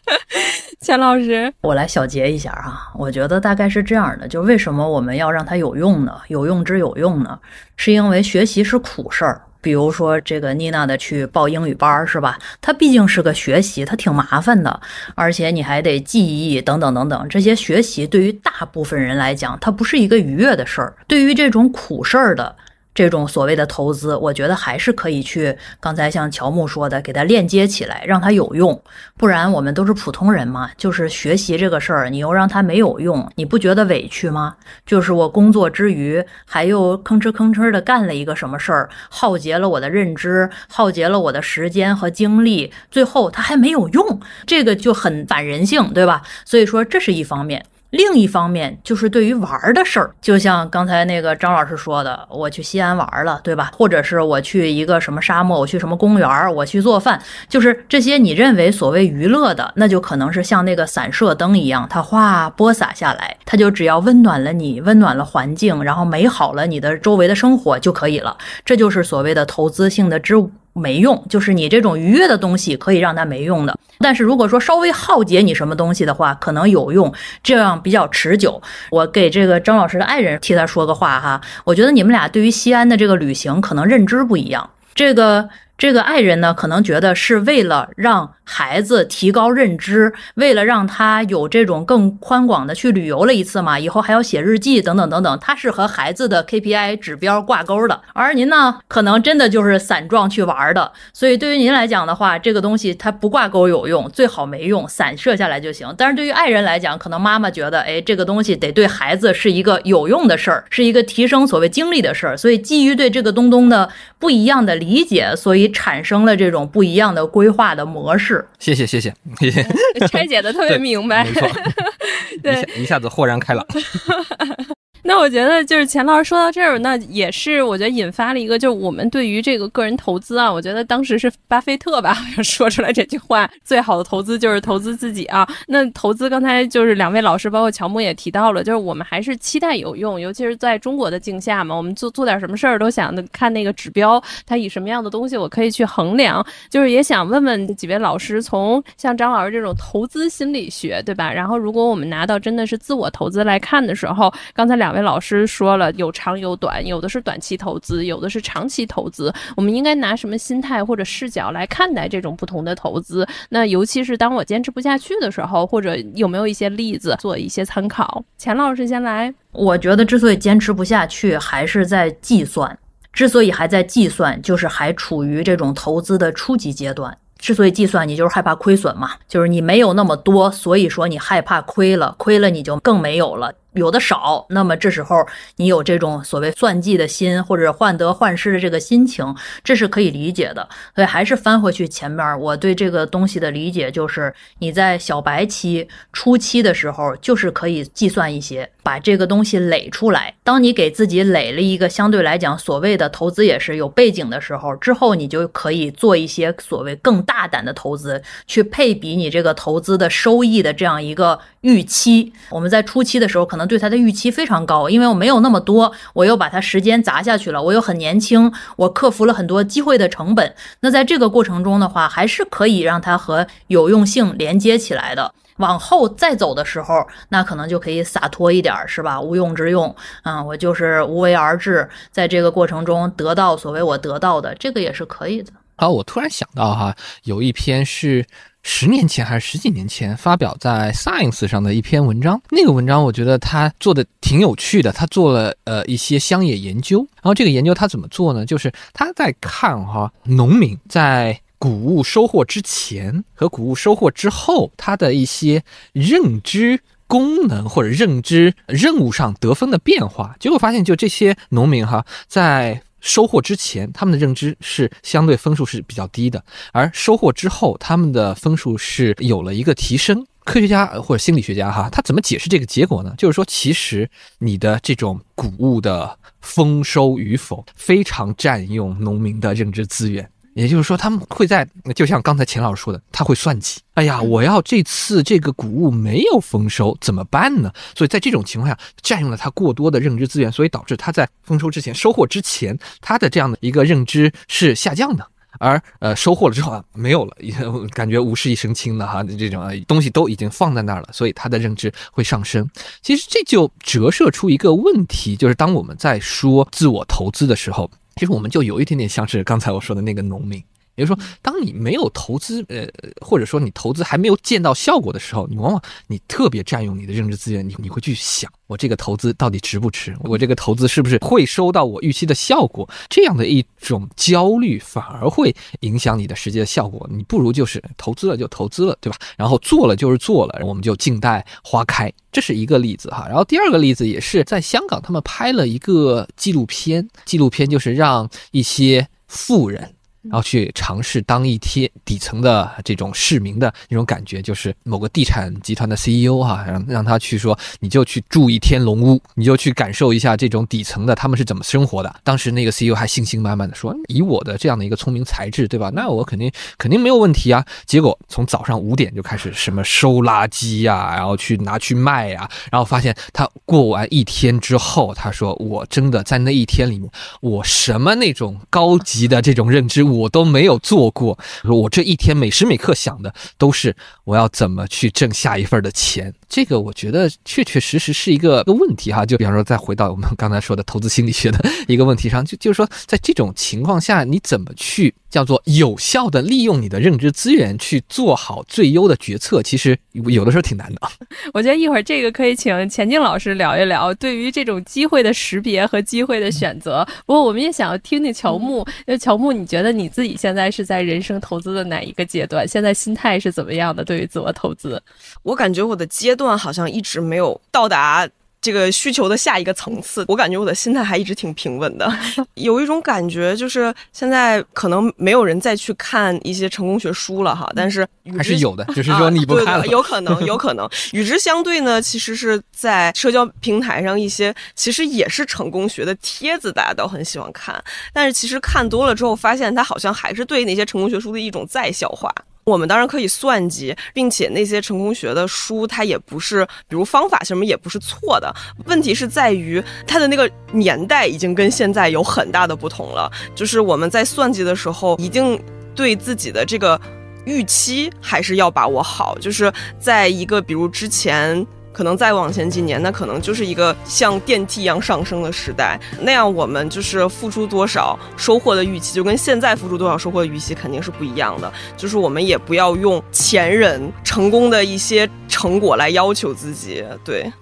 [0.82, 6.20] 钱老师，我来小结一下啊，我觉得大概是这样的，就为什么我们要让它有用呢？
[6.28, 7.38] 有用之有用呢，
[7.76, 9.40] 是因为学习是苦事儿。
[9.60, 12.38] 比如说这个妮娜的去报英语班是吧？
[12.60, 14.80] 它毕竟是个学习，它挺麻烦的，
[15.14, 17.28] 而且你还得记忆等等等等。
[17.28, 20.94] 这些学习对于大部分人来讲，它不是一个愉悦的事儿。
[21.06, 22.56] 对于这种苦事儿的。
[22.98, 25.56] 这种所谓的投资，我觉得还是可以去。
[25.78, 28.82] 刚才像乔木说的，给它链接起来，让它有用。
[29.16, 34.56] 不然我们都是普通人嘛，就是学习这个事儿，你又让它没有用，你不觉得委屈吗？
[34.84, 46.22] 就是我工作之余，还又吭哧吭哧的干了一个什么事儿，耗竭了我的认知，耗竭了我的时间和精力，最后它还没有用，这个就很反人性，对吧？
[46.44, 47.64] 所以说这是一方面。
[47.90, 53.70] 另一方面，就是对于玩的事儿，就像刚才那个张老师说的，我去西安玩了，对吧？
[53.74, 68.36] 或者是我去一个什么沙漠，我去什么公园，我去做饭，就是这些你认为所谓娱乐的，那就可能是像那个散射灯一样，它哗播洒下来，它就只要温暖了你，温暖了环境，然后美好了你的周围的生活就可以了。
[68.66, 70.34] 这就是所谓的投资性的之
[70.72, 73.78] 没用，就是你这种愉悦的东西可以让它没用的。
[73.98, 78.62] 但是如果说稍微耗竭你什么东西的话，可能有用，这样比较持久。
[78.90, 84.70] 我给这个张老师的爱人替他说个话哈，我觉得你们俩对于西安的这个旅行可能认知不一样。
[84.94, 85.48] 这个
[85.78, 88.34] 这个爱人呢，可能觉得是为了让。
[88.50, 98.00] 孩子提高认知，为了让他有这种更宽广的去旅游了一次嘛，以后还要写日记等等等等，他是和孩子的 KPI 指标挂钩的。
[98.14, 100.90] 而您呢，可能真的就是散状去玩的。
[101.12, 105.94] 所以对于您来讲的话，这个东西它不挂钩有用，最好没用，散射下来就行。
[105.98, 112.34] 但是对于爱人来讲，可能妈妈觉得，哎，这个东西得对孩子是一个有用的事儿，是一个提升所谓经历的事儿。
[112.34, 118.46] 所以基于对这个东东的不一样的理解，所以产生了这种不一样的规划的模式。
[118.58, 119.62] 谢谢谢谢谢谢，
[120.08, 121.48] 拆解的特别明白，没错，
[122.42, 123.66] 对，一下子豁然开朗。
[125.08, 135.48] 那我觉得就是钱老师说到这儿，那也是我觉得引发了一个，就是我们对于这个个人投资啊，我觉得当时是巴菲特吧， 好像说出来这句话，最好的投资就是投资自己啊。
[135.66, 151.32] 那投资刚才就是两位老师，包括乔木也提到了，就是我们还是期待有用，尤其是在中国的境下嘛，我们做做点什么事儿都想看那个指标，它以什么样的东西我可以去衡量，就是也想问问几位老师，从像张老师这种投资心理学，对吧？
[151.32, 154.97] 然后如果我们拿到真的是自我投资来看的时候，刚才两位。
[155.02, 159.32] 老师说了，有长有短，有的是短期投资，有的是长期投资。
[159.56, 163.26] 我们应该拿什么心态或者视角来看待这种不同的投资？
[163.48, 168.24] 那尤其是当我坚持不下去的时候，或者有没有一些例子做一些参考？
[168.36, 169.32] 钱老师先来。
[169.52, 172.70] 我觉得之所以坚持不下去，还是在计算；
[173.12, 177.16] 之所以还在计算，就是还处于这种投资的初级阶段。
[177.38, 183.54] 之所以计算，你就是害怕亏损嘛，就是你没有那么多，所以说你害怕亏了，亏了你就更没有了。
[183.74, 185.26] 有的少，那么这时候
[185.56, 190.68] 你有这种所谓算计的心，或者患得患失的这个心情，这是可以理解的。
[190.94, 200.34] 所以还是翻回去前面，我对这个东西的理解就是，你在小白期初期的时候，就是可以计算一些，把这个东西垒出来。
[200.42, 212.32] 当你给自己垒了一个相对来讲所谓的投资也是有背景的时候，之后你就可以做一些所谓更大胆的投资，去配比你这个投资的收益的这样一个预期。
[212.50, 213.68] 我们在初期的时候可能。
[213.68, 220.54] 对他的预期非常高，因为我没有那么多，我又把他时间砸下去了，我又很年轻，我克服了很多机会的成本。
[220.80, 225.34] 那在这个过程中的话，还是可以让它和有用性连接起来的。
[225.58, 229.20] 往后再走的时候，那可能就可以洒脱一点，是吧？
[229.20, 235.52] 无用之用，嗯，我就是无为而治，在这个过程中得到所谓我得到的，这个也是可以的。
[235.76, 238.24] 好，我突然想到哈，有一篇是。
[238.70, 244.92] 十年前还是十几年前发表在 Science 上的一篇文章，那个文章我觉得他做的挺有趣的。
[244.92, 248.44] 他做了呃一些乡野研究，然后这个研究他怎么做呢？
[248.44, 260.36] 就是他在看哈农民在谷物收获之前和谷物收获之后，他的一些认知功能或者认知任务上得分的变化。
[260.38, 262.82] 结果发现，就这些农民哈在。
[263.00, 270.26] 收获之前，他们的认知是相对分数是比较低的，而收获之后，他们的分数是有了一个提升。
[270.44, 273.14] 科学家或者心理学家哈，他怎么解释这个结果呢？
[273.18, 274.08] 就是说，其实
[274.38, 280.30] 你的这种谷物的丰收与否，非常占用农民的认知资源。
[280.58, 283.80] 也就是说，他们会在，就像刚才钱老师说的，他会算计。
[283.94, 287.72] 哎呀，我要这次这个谷物没有丰收，怎么办呢？
[287.94, 295.24] 所以在这种情况下，占用了他过多的认知资源，所以导致他在丰收之前、收获之前，他的这样的一个认知是下降的。
[295.60, 297.36] 而呃，收获了之后啊，没有了，
[297.94, 302.68] 感觉无事一身轻的哈，这种东西都已经放在那儿了，所以他的认知会上升。
[303.00, 307.88] 其实这就折射出一个问题，就是当我们在说自我投资的时候。
[308.18, 310.62] 其实我们就有一点点像是刚才我说的那个农民，
[310.98, 312.86] 也就是说，当你没有投资，呃，
[313.24, 320.16] 或者说你投资还没有见到效果的时候，你往往你特别占用你的认知资源，你你会去想，我这个投资到底值不值？
[320.24, 322.88] 我这个投资是不是会收到我预期的效果？
[323.08, 327.08] 这样的一种焦虑反而会影响你的实际的效果。
[327.10, 329.16] 你不如就是投资了就投资了，对吧？
[329.36, 332.12] 然后做了就是做了，我们就静待花开。
[332.30, 339.94] 这是一个例子哈，然后第二个例子也是在香港，他们拍了一个纪录片，纪录片就是让一些富人。
[340.30, 352.14] 然后去尝试当一天底层的这种市民的那种感觉，就是某个地产集团的 CEO 哈，让让他去说，你就去住一天龙屋，你就去感受一下这种底层的他们是怎么生活的。
[352.22, 355.90] 当时那个 CEO 还信心满满的说，以我的这样的一个聪明才智，对吧？
[355.94, 357.64] 那我肯定肯定没有问题啊。
[357.86, 367.10] 结果从早上五点就开始什么收垃圾呀，然后去拿去卖呀，然后发现他过完一天之后，他说我真的在那一天里面，
[367.40, 370.17] 我什么那种高级的这种认知我。
[370.18, 371.38] 我都没有做过。
[371.64, 373.94] 我这一天每时每刻想的都是
[374.24, 376.32] 我要怎么去挣下一份的钱。
[376.48, 379.24] 这个我觉得确确实实是一个个问题哈。
[379.24, 389.62] 就比方说，再回到我们刚才说的投资心理学的一个问题上，就就是说，在这种情况下，你怎么去叫做有效的利用你的认知资源去做好最优的决策？
[389.62, 391.00] 其实有的时候挺难的。
[391.52, 397.06] 我觉得一会儿这个可以请钱静老师聊一聊，对于这种机会的识别和机会的选择。
[397.26, 402.66] 不过我们也想要听听乔木，那乔木，你觉得你自己现在是在人生投资的哪一个阶段？
[402.66, 404.04] 现在心态是怎么样的？
[404.04, 405.02] 对于自我投资，
[405.42, 408.28] 我感觉我的阶段好像一直没有到达。
[408.60, 412.12] 这个需求的下一个层次，我感觉我的心态还一直挺平稳的，
[412.54, 418.06] 有一种感觉就是现在可能没有人再去看一些成功学书了哈，但是
[418.36, 420.88] 还是有的，就是说你不看了，有可能，有可能。
[421.12, 427.82] 与之相对呢，其实是在社交平台上一些其实也是成功学的帖子，大家都很喜欢看，
[428.12, 432.32] 但是其实看多了之后，发现它好像还是对那些成功学书的一种再消化。
[432.68, 438.54] 我们当然可以算计，并且那些成功学的书，它也不是，比如方法什么也不是错的。
[438.86, 443.30] 问题是在于它的那个年代已经跟现在有很大的不同了。
[443.54, 445.58] 就是我们在算计的时候，一定
[445.94, 447.00] 对自己的这个
[447.46, 449.36] 预期还是要把握好。
[449.38, 451.66] 就是在一个比如之前。
[451.98, 455.98] 可能再往前几年，那可能就是一个像电梯一样上升的时代。
[456.20, 461.72] 那样我们就是付出多少，收获的预期就跟现在付出多少收获的预期肯定是不一样的。
[461.96, 467.04] 就是我们也不要用前人成功的一些成果来要求自己。
[467.24, 467.52] 对。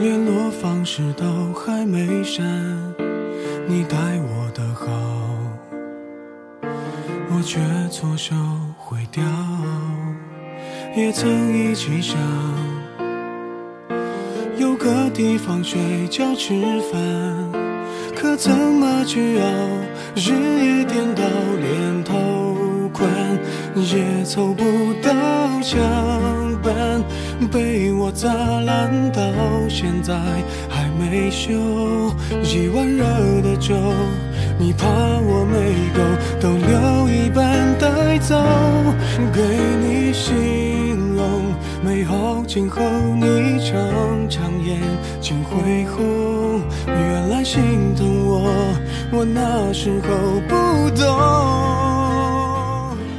[0.00, 2.44] 联络方式都还没删，
[3.68, 4.86] 你待我的好，
[7.30, 8.34] 我却错手
[8.76, 9.22] 毁掉。
[10.96, 12.16] 也曾一起想
[14.56, 16.54] 有个地方睡觉吃
[16.90, 17.52] 饭，
[18.14, 19.46] 可怎么去熬？
[20.14, 21.22] 日夜颠倒，
[21.60, 22.14] 连头
[22.94, 23.06] 款
[23.74, 24.64] 也凑不
[25.02, 25.12] 到
[25.60, 25.78] 墙
[26.62, 27.04] 板，
[27.52, 29.20] 被我砸烂到
[29.68, 30.14] 现在
[30.70, 31.52] 还没修。
[32.42, 33.04] 一碗热
[33.42, 33.74] 的粥，
[34.58, 36.00] 你怕我没够，
[36.40, 38.34] 都留一半带走，
[39.34, 39.42] 给
[39.82, 40.85] 你心
[41.82, 42.80] 美好今后，
[43.20, 44.80] 你常常眼
[45.20, 48.42] 睛会红，原来心疼我，
[49.12, 51.95] 我那时候不懂。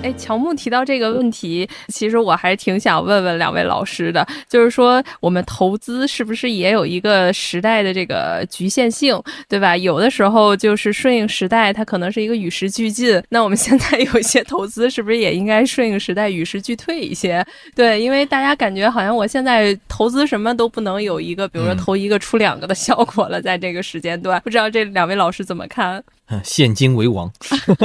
[0.03, 9.75] 哎，乔木提到这个问题，其实我还挺想问问两位老师的，就是说我们投资是不是也有一个时代的这个局限性，对吧？
[9.75, 13.21] 有的时候就是顺应时代，它可能是一个与时俱进。
[13.29, 17.45] 那我们现在有一些投资，是不是也应该顺应时代，与时俱退一些？
[17.75, 26.01] 对，因为大家感觉好像我现在投资什么都不能有一个，比如说投一个出两个的效果了，在这个时间段，不知道这两位老师怎么看？
[26.43, 27.31] 现金为王，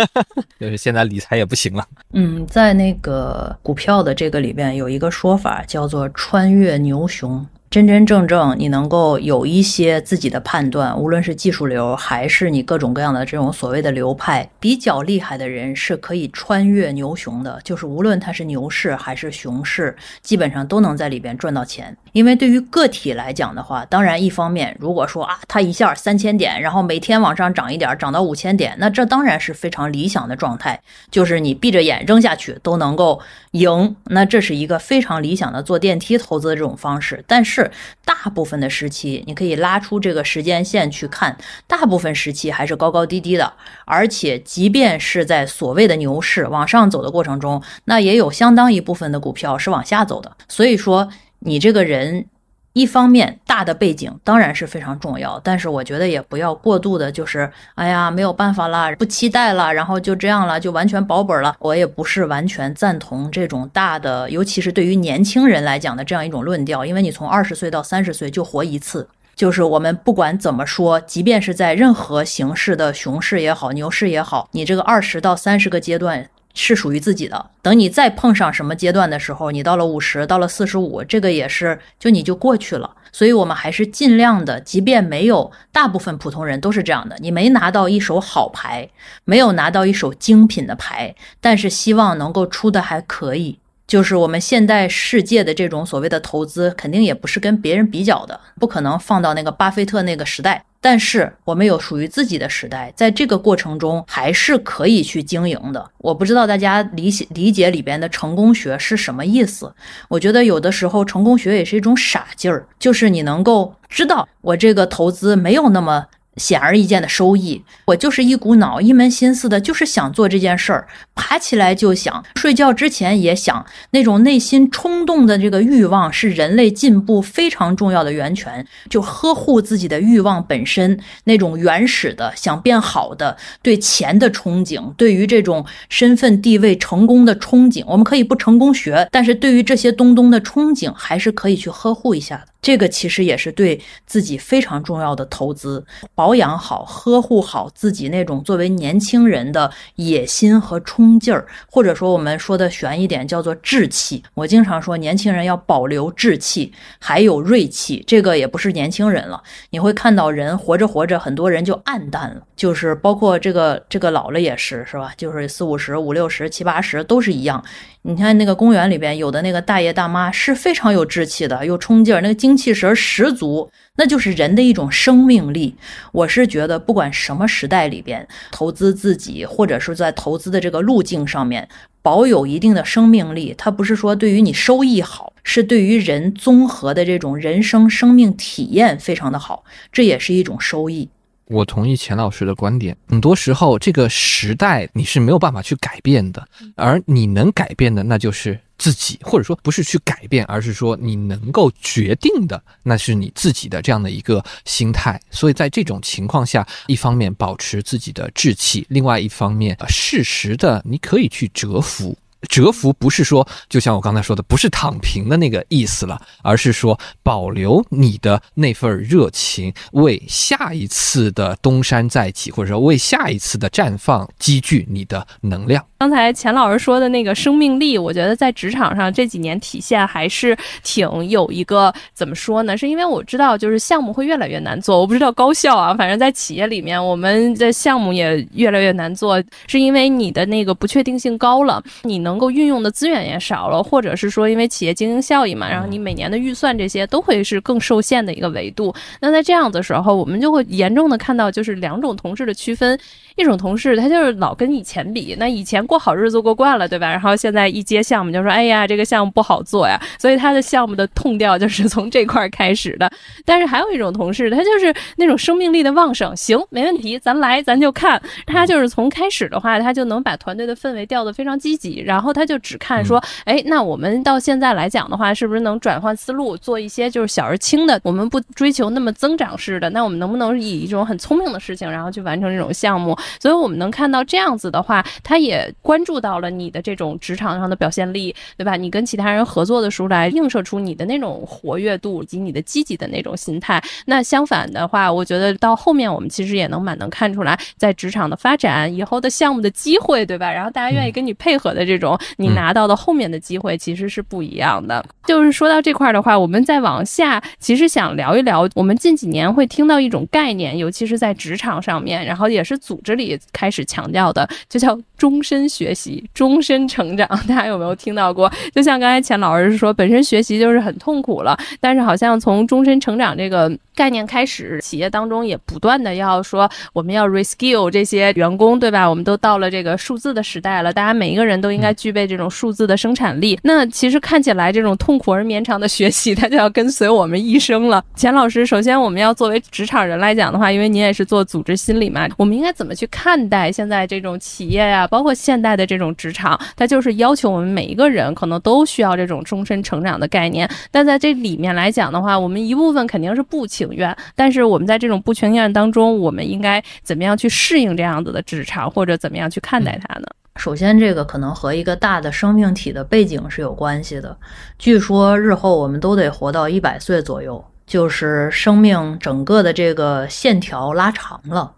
[0.59, 1.87] 就是现在理财也不行了。
[2.13, 7.47] 嗯，在那个股票的这个里边有一个说法叫做穿越牛熊。
[7.73, 17.59] 真真正正，你能够有一些自己的判断，无论是技术流还是你各种各样的这种所谓的流派，比较厉害的人是可以穿越牛熊的。
[17.65, 21.97] 就是无论他是牛市还是熊市，基本上都能在里边赚到钱。
[22.13, 30.79] 因为对于个体来讲的话，当然一方面，如果说啊，他一下三千点，然后每天往上涨一点，涨到五千点，那这当然是非常理想的状态，
[31.11, 33.19] 就是你闭着眼扔下去都能够
[33.53, 33.97] 赢。
[34.05, 37.62] 那这是一个非常理想的坐电梯投资的这种方式，但是。
[38.05, 41.37] 大部分的时期，你可以拉出这个时间线去看，
[41.67, 43.53] 大部分时期还是高高低低的，
[43.85, 50.37] 而且即便是在所谓的牛市往上走的过程中，那也有相当一部分的股票是往下走的。
[50.49, 51.09] 所以说，
[51.41, 52.27] 你这个人。
[52.75, 61.55] 一方面，大的背景当然是非常重要，但是我觉得也不要过度的，就是哎呀没有办法了，不期待了，然后就这样了，就完全保本了。
[61.59, 69.07] 我也不是完全赞同这种大的，尤其是对于年轻人来讲的这样一种论调，因为你从二十岁到三十岁就活一次，
[69.37, 76.27] 就是我们不管怎么说，即便是在任何形式的熊市也好，牛市也好，你这个二十到三十个阶段。
[76.55, 77.51] 是属于自己的。
[77.61, 82.97] 等你再碰上什么阶段的时候，你到了五十，到了四十五，这个也是就你就过去了。
[83.15, 88.89] 所以，我们还是尽量的，即便没有大部分普通人都是这样的，你没拿到一手好牌，
[89.25, 93.59] 没有拿到一手精品的牌，但是希望能够出的还可以。
[93.93, 100.65] 就是我们现代世界的这种所谓的投资，肯定也不是跟别人比较的，不可能放到那个巴菲特那个时代。
[100.81, 105.91] 但是我们有属于自己的时代，在这个过程中还是可以去经营的。
[105.99, 109.71] 我不知道大家理解理解里边的成功学是什么意思？
[110.09, 116.07] 我觉得有的时候成功学也是一种傻劲儿，就是你能够知道我这个投资没有那么
[116.37, 128.67] 显而易见的收益，我就是一股脑、一门心思的，就是想做这件事儿，爬起来就想，睡觉之前也想，那种内心冲动的这个欲望是人类进步非常重要的源泉。
[128.89, 142.52] 就呵护自己的欲望本身，那种原始的想变好的、对钱的憧憬，对于这种身份地位、成功的憧憬，我们可以不成功学，但是对于这些东东的憧憬，还是可以去呵护一下的。
[142.63, 145.85] 这个其实也是对自己非常重要的投资，
[146.15, 154.23] 保养好、呵护好自己那种作为年轻人的野心和冲劲儿，或者说我们说的悬一点叫做志气。
[154.35, 158.05] 我经常说，年轻人要保留志气，还有锐气。
[158.07, 165.13] 这个也不是年轻人了，你会看到人活着活着，很多人就暗淡了，就是包括这个这个老了也是，是吧？
[165.17, 167.61] 就是四五十、五六十、七八十都是一样。
[168.03, 175.75] 你看那个公园里边有的那个大爷大妈是非常有志气的，有冲劲儿，那个精气神十足，那就是人的一种生命力。
[176.13, 181.69] 我是觉得，不管什么时代里边，投资自己或者是在投资的这个路径上面，
[182.01, 191.09] 保有一定的生命力，它不是说对于你收益好，是对于人综合的这种人生生命体验非常的好，这也是一种收益。
[191.47, 205.21] 我同意钱老师的观点，很多时候这个时代你是没有办法去改变的，而你能改变的那就是自己，或者说不是去改变，而是说你能够决定的，那是你自己的这样的一个心态。
[205.31, 212.17] 所以在这种情况下，一方面保持自己的志气，另外一方面，适时的你可以去蛰伏。
[212.49, 225.85] 蛰伏不是说，就像我刚才说的，不是躺平的那个意思了，而是说保留你的那份热情，为下一次的东山再起，或者说为下一次的绽放积聚你的能量。
[226.03, 232.77] 刚才钱老师说的那个生命力，我觉得在职场上这几年体现还是挺有一个怎么说呢？
[232.77, 234.99] 是因为我知道，就是项目会越来越难做。
[234.99, 248.93] 我不知道高校啊，反正在企业里面，我们的项目也越来越难做，是因为你的那个不确定性高了，你能够运用的资源也少了，或者是说因为企业经营效益嘛，然后你每年的预算这些都会是更受限的一个维度。
[249.21, 252.99] 那在这样的时候，我们就会严重的看到就是两种同事的区分。
[253.35, 257.11] 一种同事，他就是老跟以前比，那以前过好日子过惯了，对吧？
[257.11, 263.13] 然后现在一接项目就说，哎呀，这个项目不好做呀，所以他的项目的痛调就是从这块开始的。
[263.45, 268.19] 但是还有一种同事，他就是那种生命力的旺盛，行，没问题，咱来，咱就看。
[268.47, 283.15] 他就是从开始的话，他就能把团队的氛围调得非常积极，然后他就只看说，哎，那我们到现在来讲的话，是不是能转换思路，做一些就是小而轻的，我们不追求那么增长式的，那我们能不能以一种很聪明的事情，然后去完成这种项目？
[283.39, 288.77] 所以我们能看到这样子的话，他也关注到了你的这种职场上的表现力，对吧？
[288.77, 293.83] 你跟其他人合作的时候来映射出你的那种活跃度以及你的积极的那种心态。
[294.07, 300.51] 那相反的话，我觉得到后面我们其实也能蛮能看出来，在职场的发展以后的项目的机会，对吧？
[300.51, 305.05] 然后大家愿意跟你配合的这种，你拿到的后面的机会其实是不一样的。
[305.27, 313.33] 就是说到这块的话，我们再往下，其实想聊一聊，我们近几年会听到一种概念，尤其是在职场上面，然后也是组织里。
[313.53, 318.51] 开始强调的就叫终身学习、终身成长，大家有没有听到过？
[318.75, 329.09] 就像刚才钱老师说，本身学习就是很痛苦了，但是好像从终身成长这个概念开始，企业当中也不断的要说我们要 reskill 这些员工，对吧？
[329.09, 333.59] 我们都到了这个数字的时代了，大家每一个人都应该具备这种数字的生产力。
[333.63, 338.03] 那其实看起来这种痛苦而绵长的学习，它就要跟随我们一生了。
[338.17, 343.43] 钱老师，首先我们要作为职场人来讲的话，因为您也是做组织心理嘛，我们应该怎么去看？
[343.53, 350.69] 待现在这种企业呀，包括现代的这种职场，它就是要求我们每一个人可能都需要这种终身成长的概念。
[350.91, 360.27] 但在这里面来讲的话，我们一部分肯定是不情愿，但是我们在这种不情愿当中，我们应该怎么样去适应这样子的职场，或者怎么样去看待它呢？
[360.57, 364.37] 首先，这个可能和一个大的生命体的背景是有关系的。
[364.79, 371.73] 据说日后我们都得活到一百岁左右，就是生命整个的这个线条拉长了。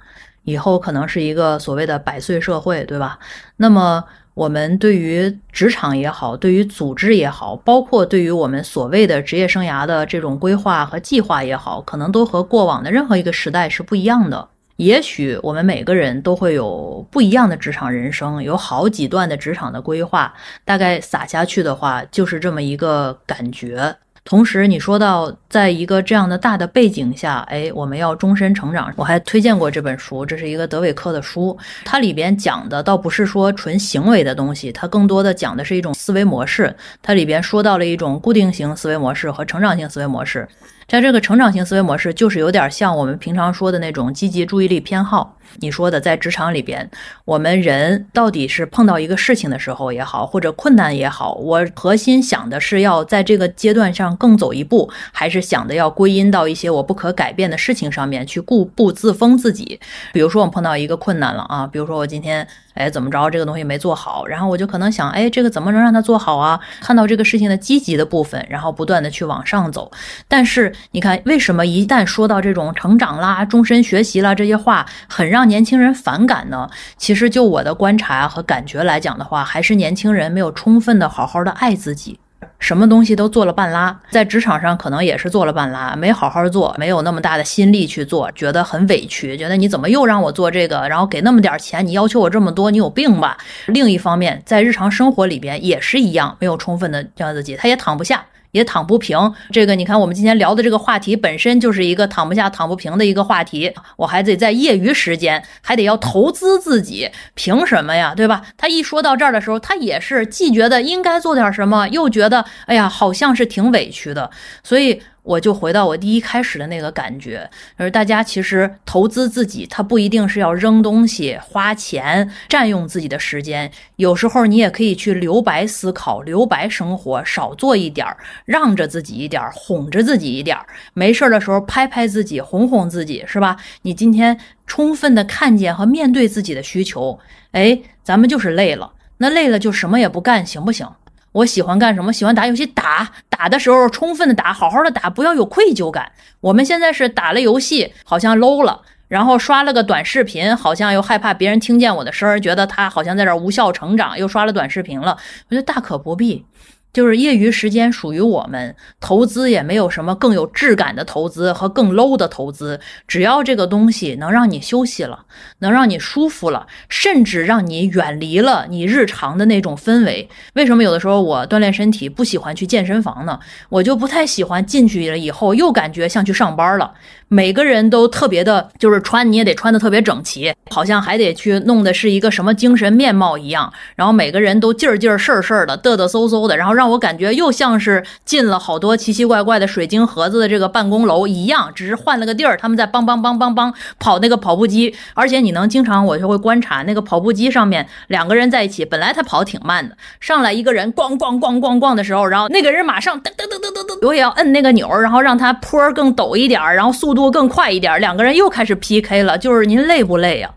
[0.44, 3.18] 以后可能是一个所谓的百岁社会，对吧？
[3.56, 14.48] 那么我们对于职场也好，对于组织也好，包括对于我们所谓的职业生涯的这种规划和计划也好，可能都和过往的任何一个时代是不一样的。
[14.76, 20.34] 也许我们每个人都会有不一样的职场人生，有好几段的职场的规划，
[20.64, 23.94] 大概撒下去的话，就是这么一个感觉。
[24.24, 28.90] 同时，你说到在一个这样的大的背景下，哎，我们要终身成长。
[28.96, 36.74] 我还推荐过这本书，这是一个德韦克的书，它里边讲的倒不是说纯行为的东西，它更多的讲的是一种思维模式。
[37.02, 40.48] 它里边说到了一种固定型思维模式和成长性思维模式。
[40.88, 45.36] 在这个成长型思维模式，就是有点像我们平常说的那种积极注意力偏好。
[45.58, 46.88] 你说的，在职场里边，
[47.24, 59.78] 我们人到底是碰到一个事情的时候也好，或者困难也好，我核心想的是要在这个阶段上更走一步，还是想的要归因到一些我不可改变的事情上面去固步自封自己？
[60.12, 62.46] 比如说，我们碰到一个困难了啊，比如说我今天。
[62.74, 63.30] 哎，怎么着？
[63.30, 66.58] 这个东西没做好，然后我就可能想，哎，这个怎么能让它做好啊？
[66.80, 69.92] 看到这个事情的积极的部分，然后不断的去往上走。
[70.26, 76.70] 但是你看，为什么一旦说到这种成长啦、终身学习啦这些话，很让年轻人反感呢？
[76.96, 82.20] 其实就我的观察和感觉来讲的话，还是年轻人没有充分的好好的爱自己。
[82.60, 93.36] 什么东西都做了半拉，在职场上可能也是做了半拉，没好好做，没有那么大的心力去做，觉得很委屈，觉得你怎么又让我做这个，然后给那么点钱，你要求我这么多，你有病吧？
[93.66, 98.24] 另一方面，在日常生活里边也是一样，没有充分的教自己，他也躺不下。
[98.54, 103.72] 也躺不平，这个你看，我们今天聊的这个话题本身就是一个躺不下、躺不平的一个话题。
[103.96, 108.14] 我还得在业余时间，还得要投资自己，凭什么呀？
[108.14, 108.42] 对吧？
[108.56, 114.30] 他一说到这儿的时候，他也是既觉得应该做点什么，又觉得哎呀，好像是挺委屈的，
[114.62, 115.02] 所以。
[115.24, 133.56] 我就回到我第一开始的那个感觉，而大家其实投资自己，它不一定是要扔东西、花钱、占用自己的时间，有时候你也可以去留白思考、留白生活，少做一点儿，让着自己一点儿，哄着自己一点儿，没事儿的时候拍拍自己，哄哄自己，是吧？
[133.82, 137.18] 你今天充分的看见和面对自己的需求，
[137.52, 140.86] 哎，咱们就是累了，那累了就什么也不干，行不行？
[141.34, 142.12] 我喜欢干什么？
[142.12, 146.12] 喜欢打游戏，打打的时候充分的打，好好的打，不要有愧疚感。
[146.40, 155.18] 我们现在是打了游戏，好像 low 了，然后刷了个短视频，好像又害怕别人听见我的声儿，觉得他好像在这无效成长，又刷了短视频了。
[155.48, 156.46] 我觉得大可不必。
[156.94, 165.24] 就是业余时间属于我们，投资也没有什么更有质感的投资和更 low 的投资，只要这个东西能让你休息了，
[165.58, 170.26] 能让你舒服了，甚至让你远离了你日常的那种氛围。
[170.54, 173.38] 为什么有的时候我锻炼身体不喜欢去健身房呢？
[173.68, 176.94] 我就不太喜欢进去了以后又感觉像去上班了。
[177.26, 183.72] 每个人都特别的，就是穿你也得穿的特别整齐，好像还得去弄的是一个什么精神面貌一样。
[183.96, 194.94] 然后每个人都劲儿劲儿事儿事儿的，嘚嘚嗖嗖的，然后让我感觉又像是进了好多奇奇怪怪的水晶盒子的这个办公楼一样，只是换了个地儿，他们在梆梆梆梆梆跑那个跑步机。
[195.14, 207.24] 而且你能经常我就会观察那个跑步机上面两个人在一起，本来他跑挺慢的，上来一个人咣咣咣咣咣的时候，然后那个人马上噔噔噔噔噔噔，我也要摁那个钮，然后让他坡更陡一点，然后速度。
[207.34, 209.36] 更快一点，两个人又开始 PK 了。
[209.36, 210.50] 就是您累不累呀？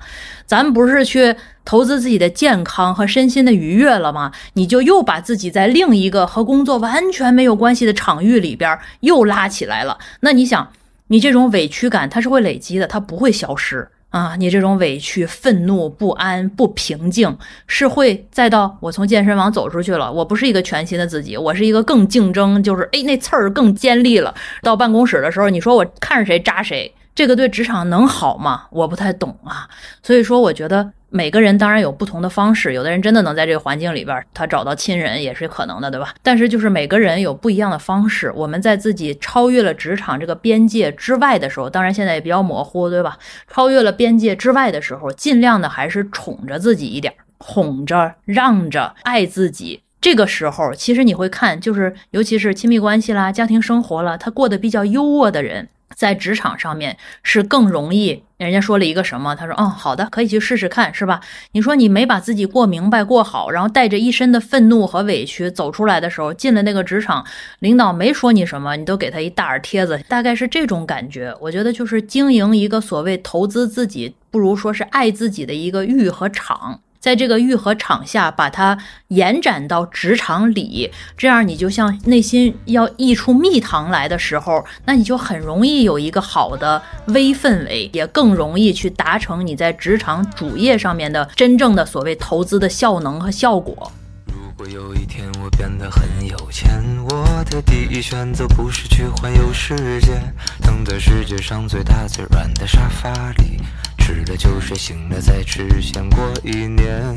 [0.45, 1.33] 咱不是去
[1.67, 4.31] 投资自己的健康和身心的愉悦了吗？
[4.53, 9.97] 你就又把自己在另一个和工作完全没有关系的场域里边又拉起来了。
[10.21, 10.71] 那你想，
[11.07, 13.85] 你这种委屈感它是会累积的，它不会消失。
[14.09, 17.37] 啊，你这种委屈、愤怒、不安、不平静，
[17.67, 24.33] 是会再到我从健身房走出去了，我不是一个全新的自己，我是一个更竞争，就是哎，那刺儿更尖利了。
[24.61, 28.67] 到办公室的时候，你说我看着谁扎谁，这个对职场能好吗？
[28.69, 29.67] 我不太懂啊，
[30.03, 30.91] 所以说我觉得。
[31.09, 36.13] 每个人当然有不同的方式，有的人真的能在这个环境里边，他找到亲人也是可能的，对吧？
[36.21, 38.29] 但是就是每个人有不一样的方式。
[38.35, 43.17] 我们在自己超越了职场这个边界之外的时候，当然现在也比较模糊，对吧？
[43.49, 49.81] 超越了边界之外的时候，尽量的还是宠着自己一点，哄着、让着、爱自己。
[50.01, 55.69] 这个时候，其实你会看，就是尤其是亲密关系啦、家庭生活了，他过得比较优渥的人。
[55.97, 59.35] 在职场上面是更容易，人家说了一个什么？
[59.35, 61.19] 他说：“哦，好的，可以去试试看，是吧？”
[61.53, 67.25] 你说你没把自己过明白、过好，然后带着一身的愤怒和委屈走出来的时候，进了那个职场，
[67.59, 71.35] 领导没说你什么，你都给他一大耳贴子，大概是这种感觉。
[71.41, 76.81] 我觉得就是经营一个所谓投资自己，不如说是爱自己的一个浴和场。
[76.99, 78.77] 在这个愈合场下，把它
[79.09, 93.91] 延展到职场里，这样你就像内心要溢出蜜糖来的时候，那你就很容易有一个好的微氛围，也更容易去达成你在职场主业上面的真正的所谓投资的效能和效果。
[94.27, 100.19] 如果有一天我变得很有钱，我的第一选择不是去环游世界，
[100.61, 103.61] 躺在世界上最大最软的沙发里。
[104.07, 107.13] 吃了就睡，醒了再吃，先过一年。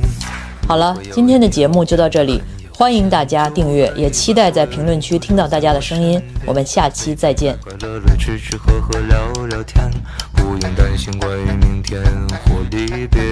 [0.66, 2.42] 好了，今天的节目就到这里。
[2.74, 6.20] 欢迎大家订阅，也期待在评论区听到大家的声音。
[6.44, 7.56] 我们下期再见。
[7.62, 9.88] 快乐乐，吃吃喝喝，聊聊天，
[10.34, 12.02] 不用担心关于明天
[12.46, 13.22] 或离别。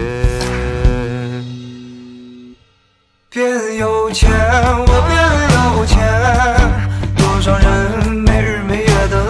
[3.28, 5.18] 变有钱，我变
[5.56, 5.98] 有钱，
[7.16, 8.24] 多少人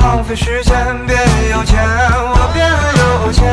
[0.08, 0.74] 浪费时间。
[1.06, 2.66] 变有钱，我变
[3.26, 3.46] 有钱，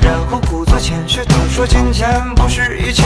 [0.00, 3.04] 然后故作谦虚地说金钱不是一切。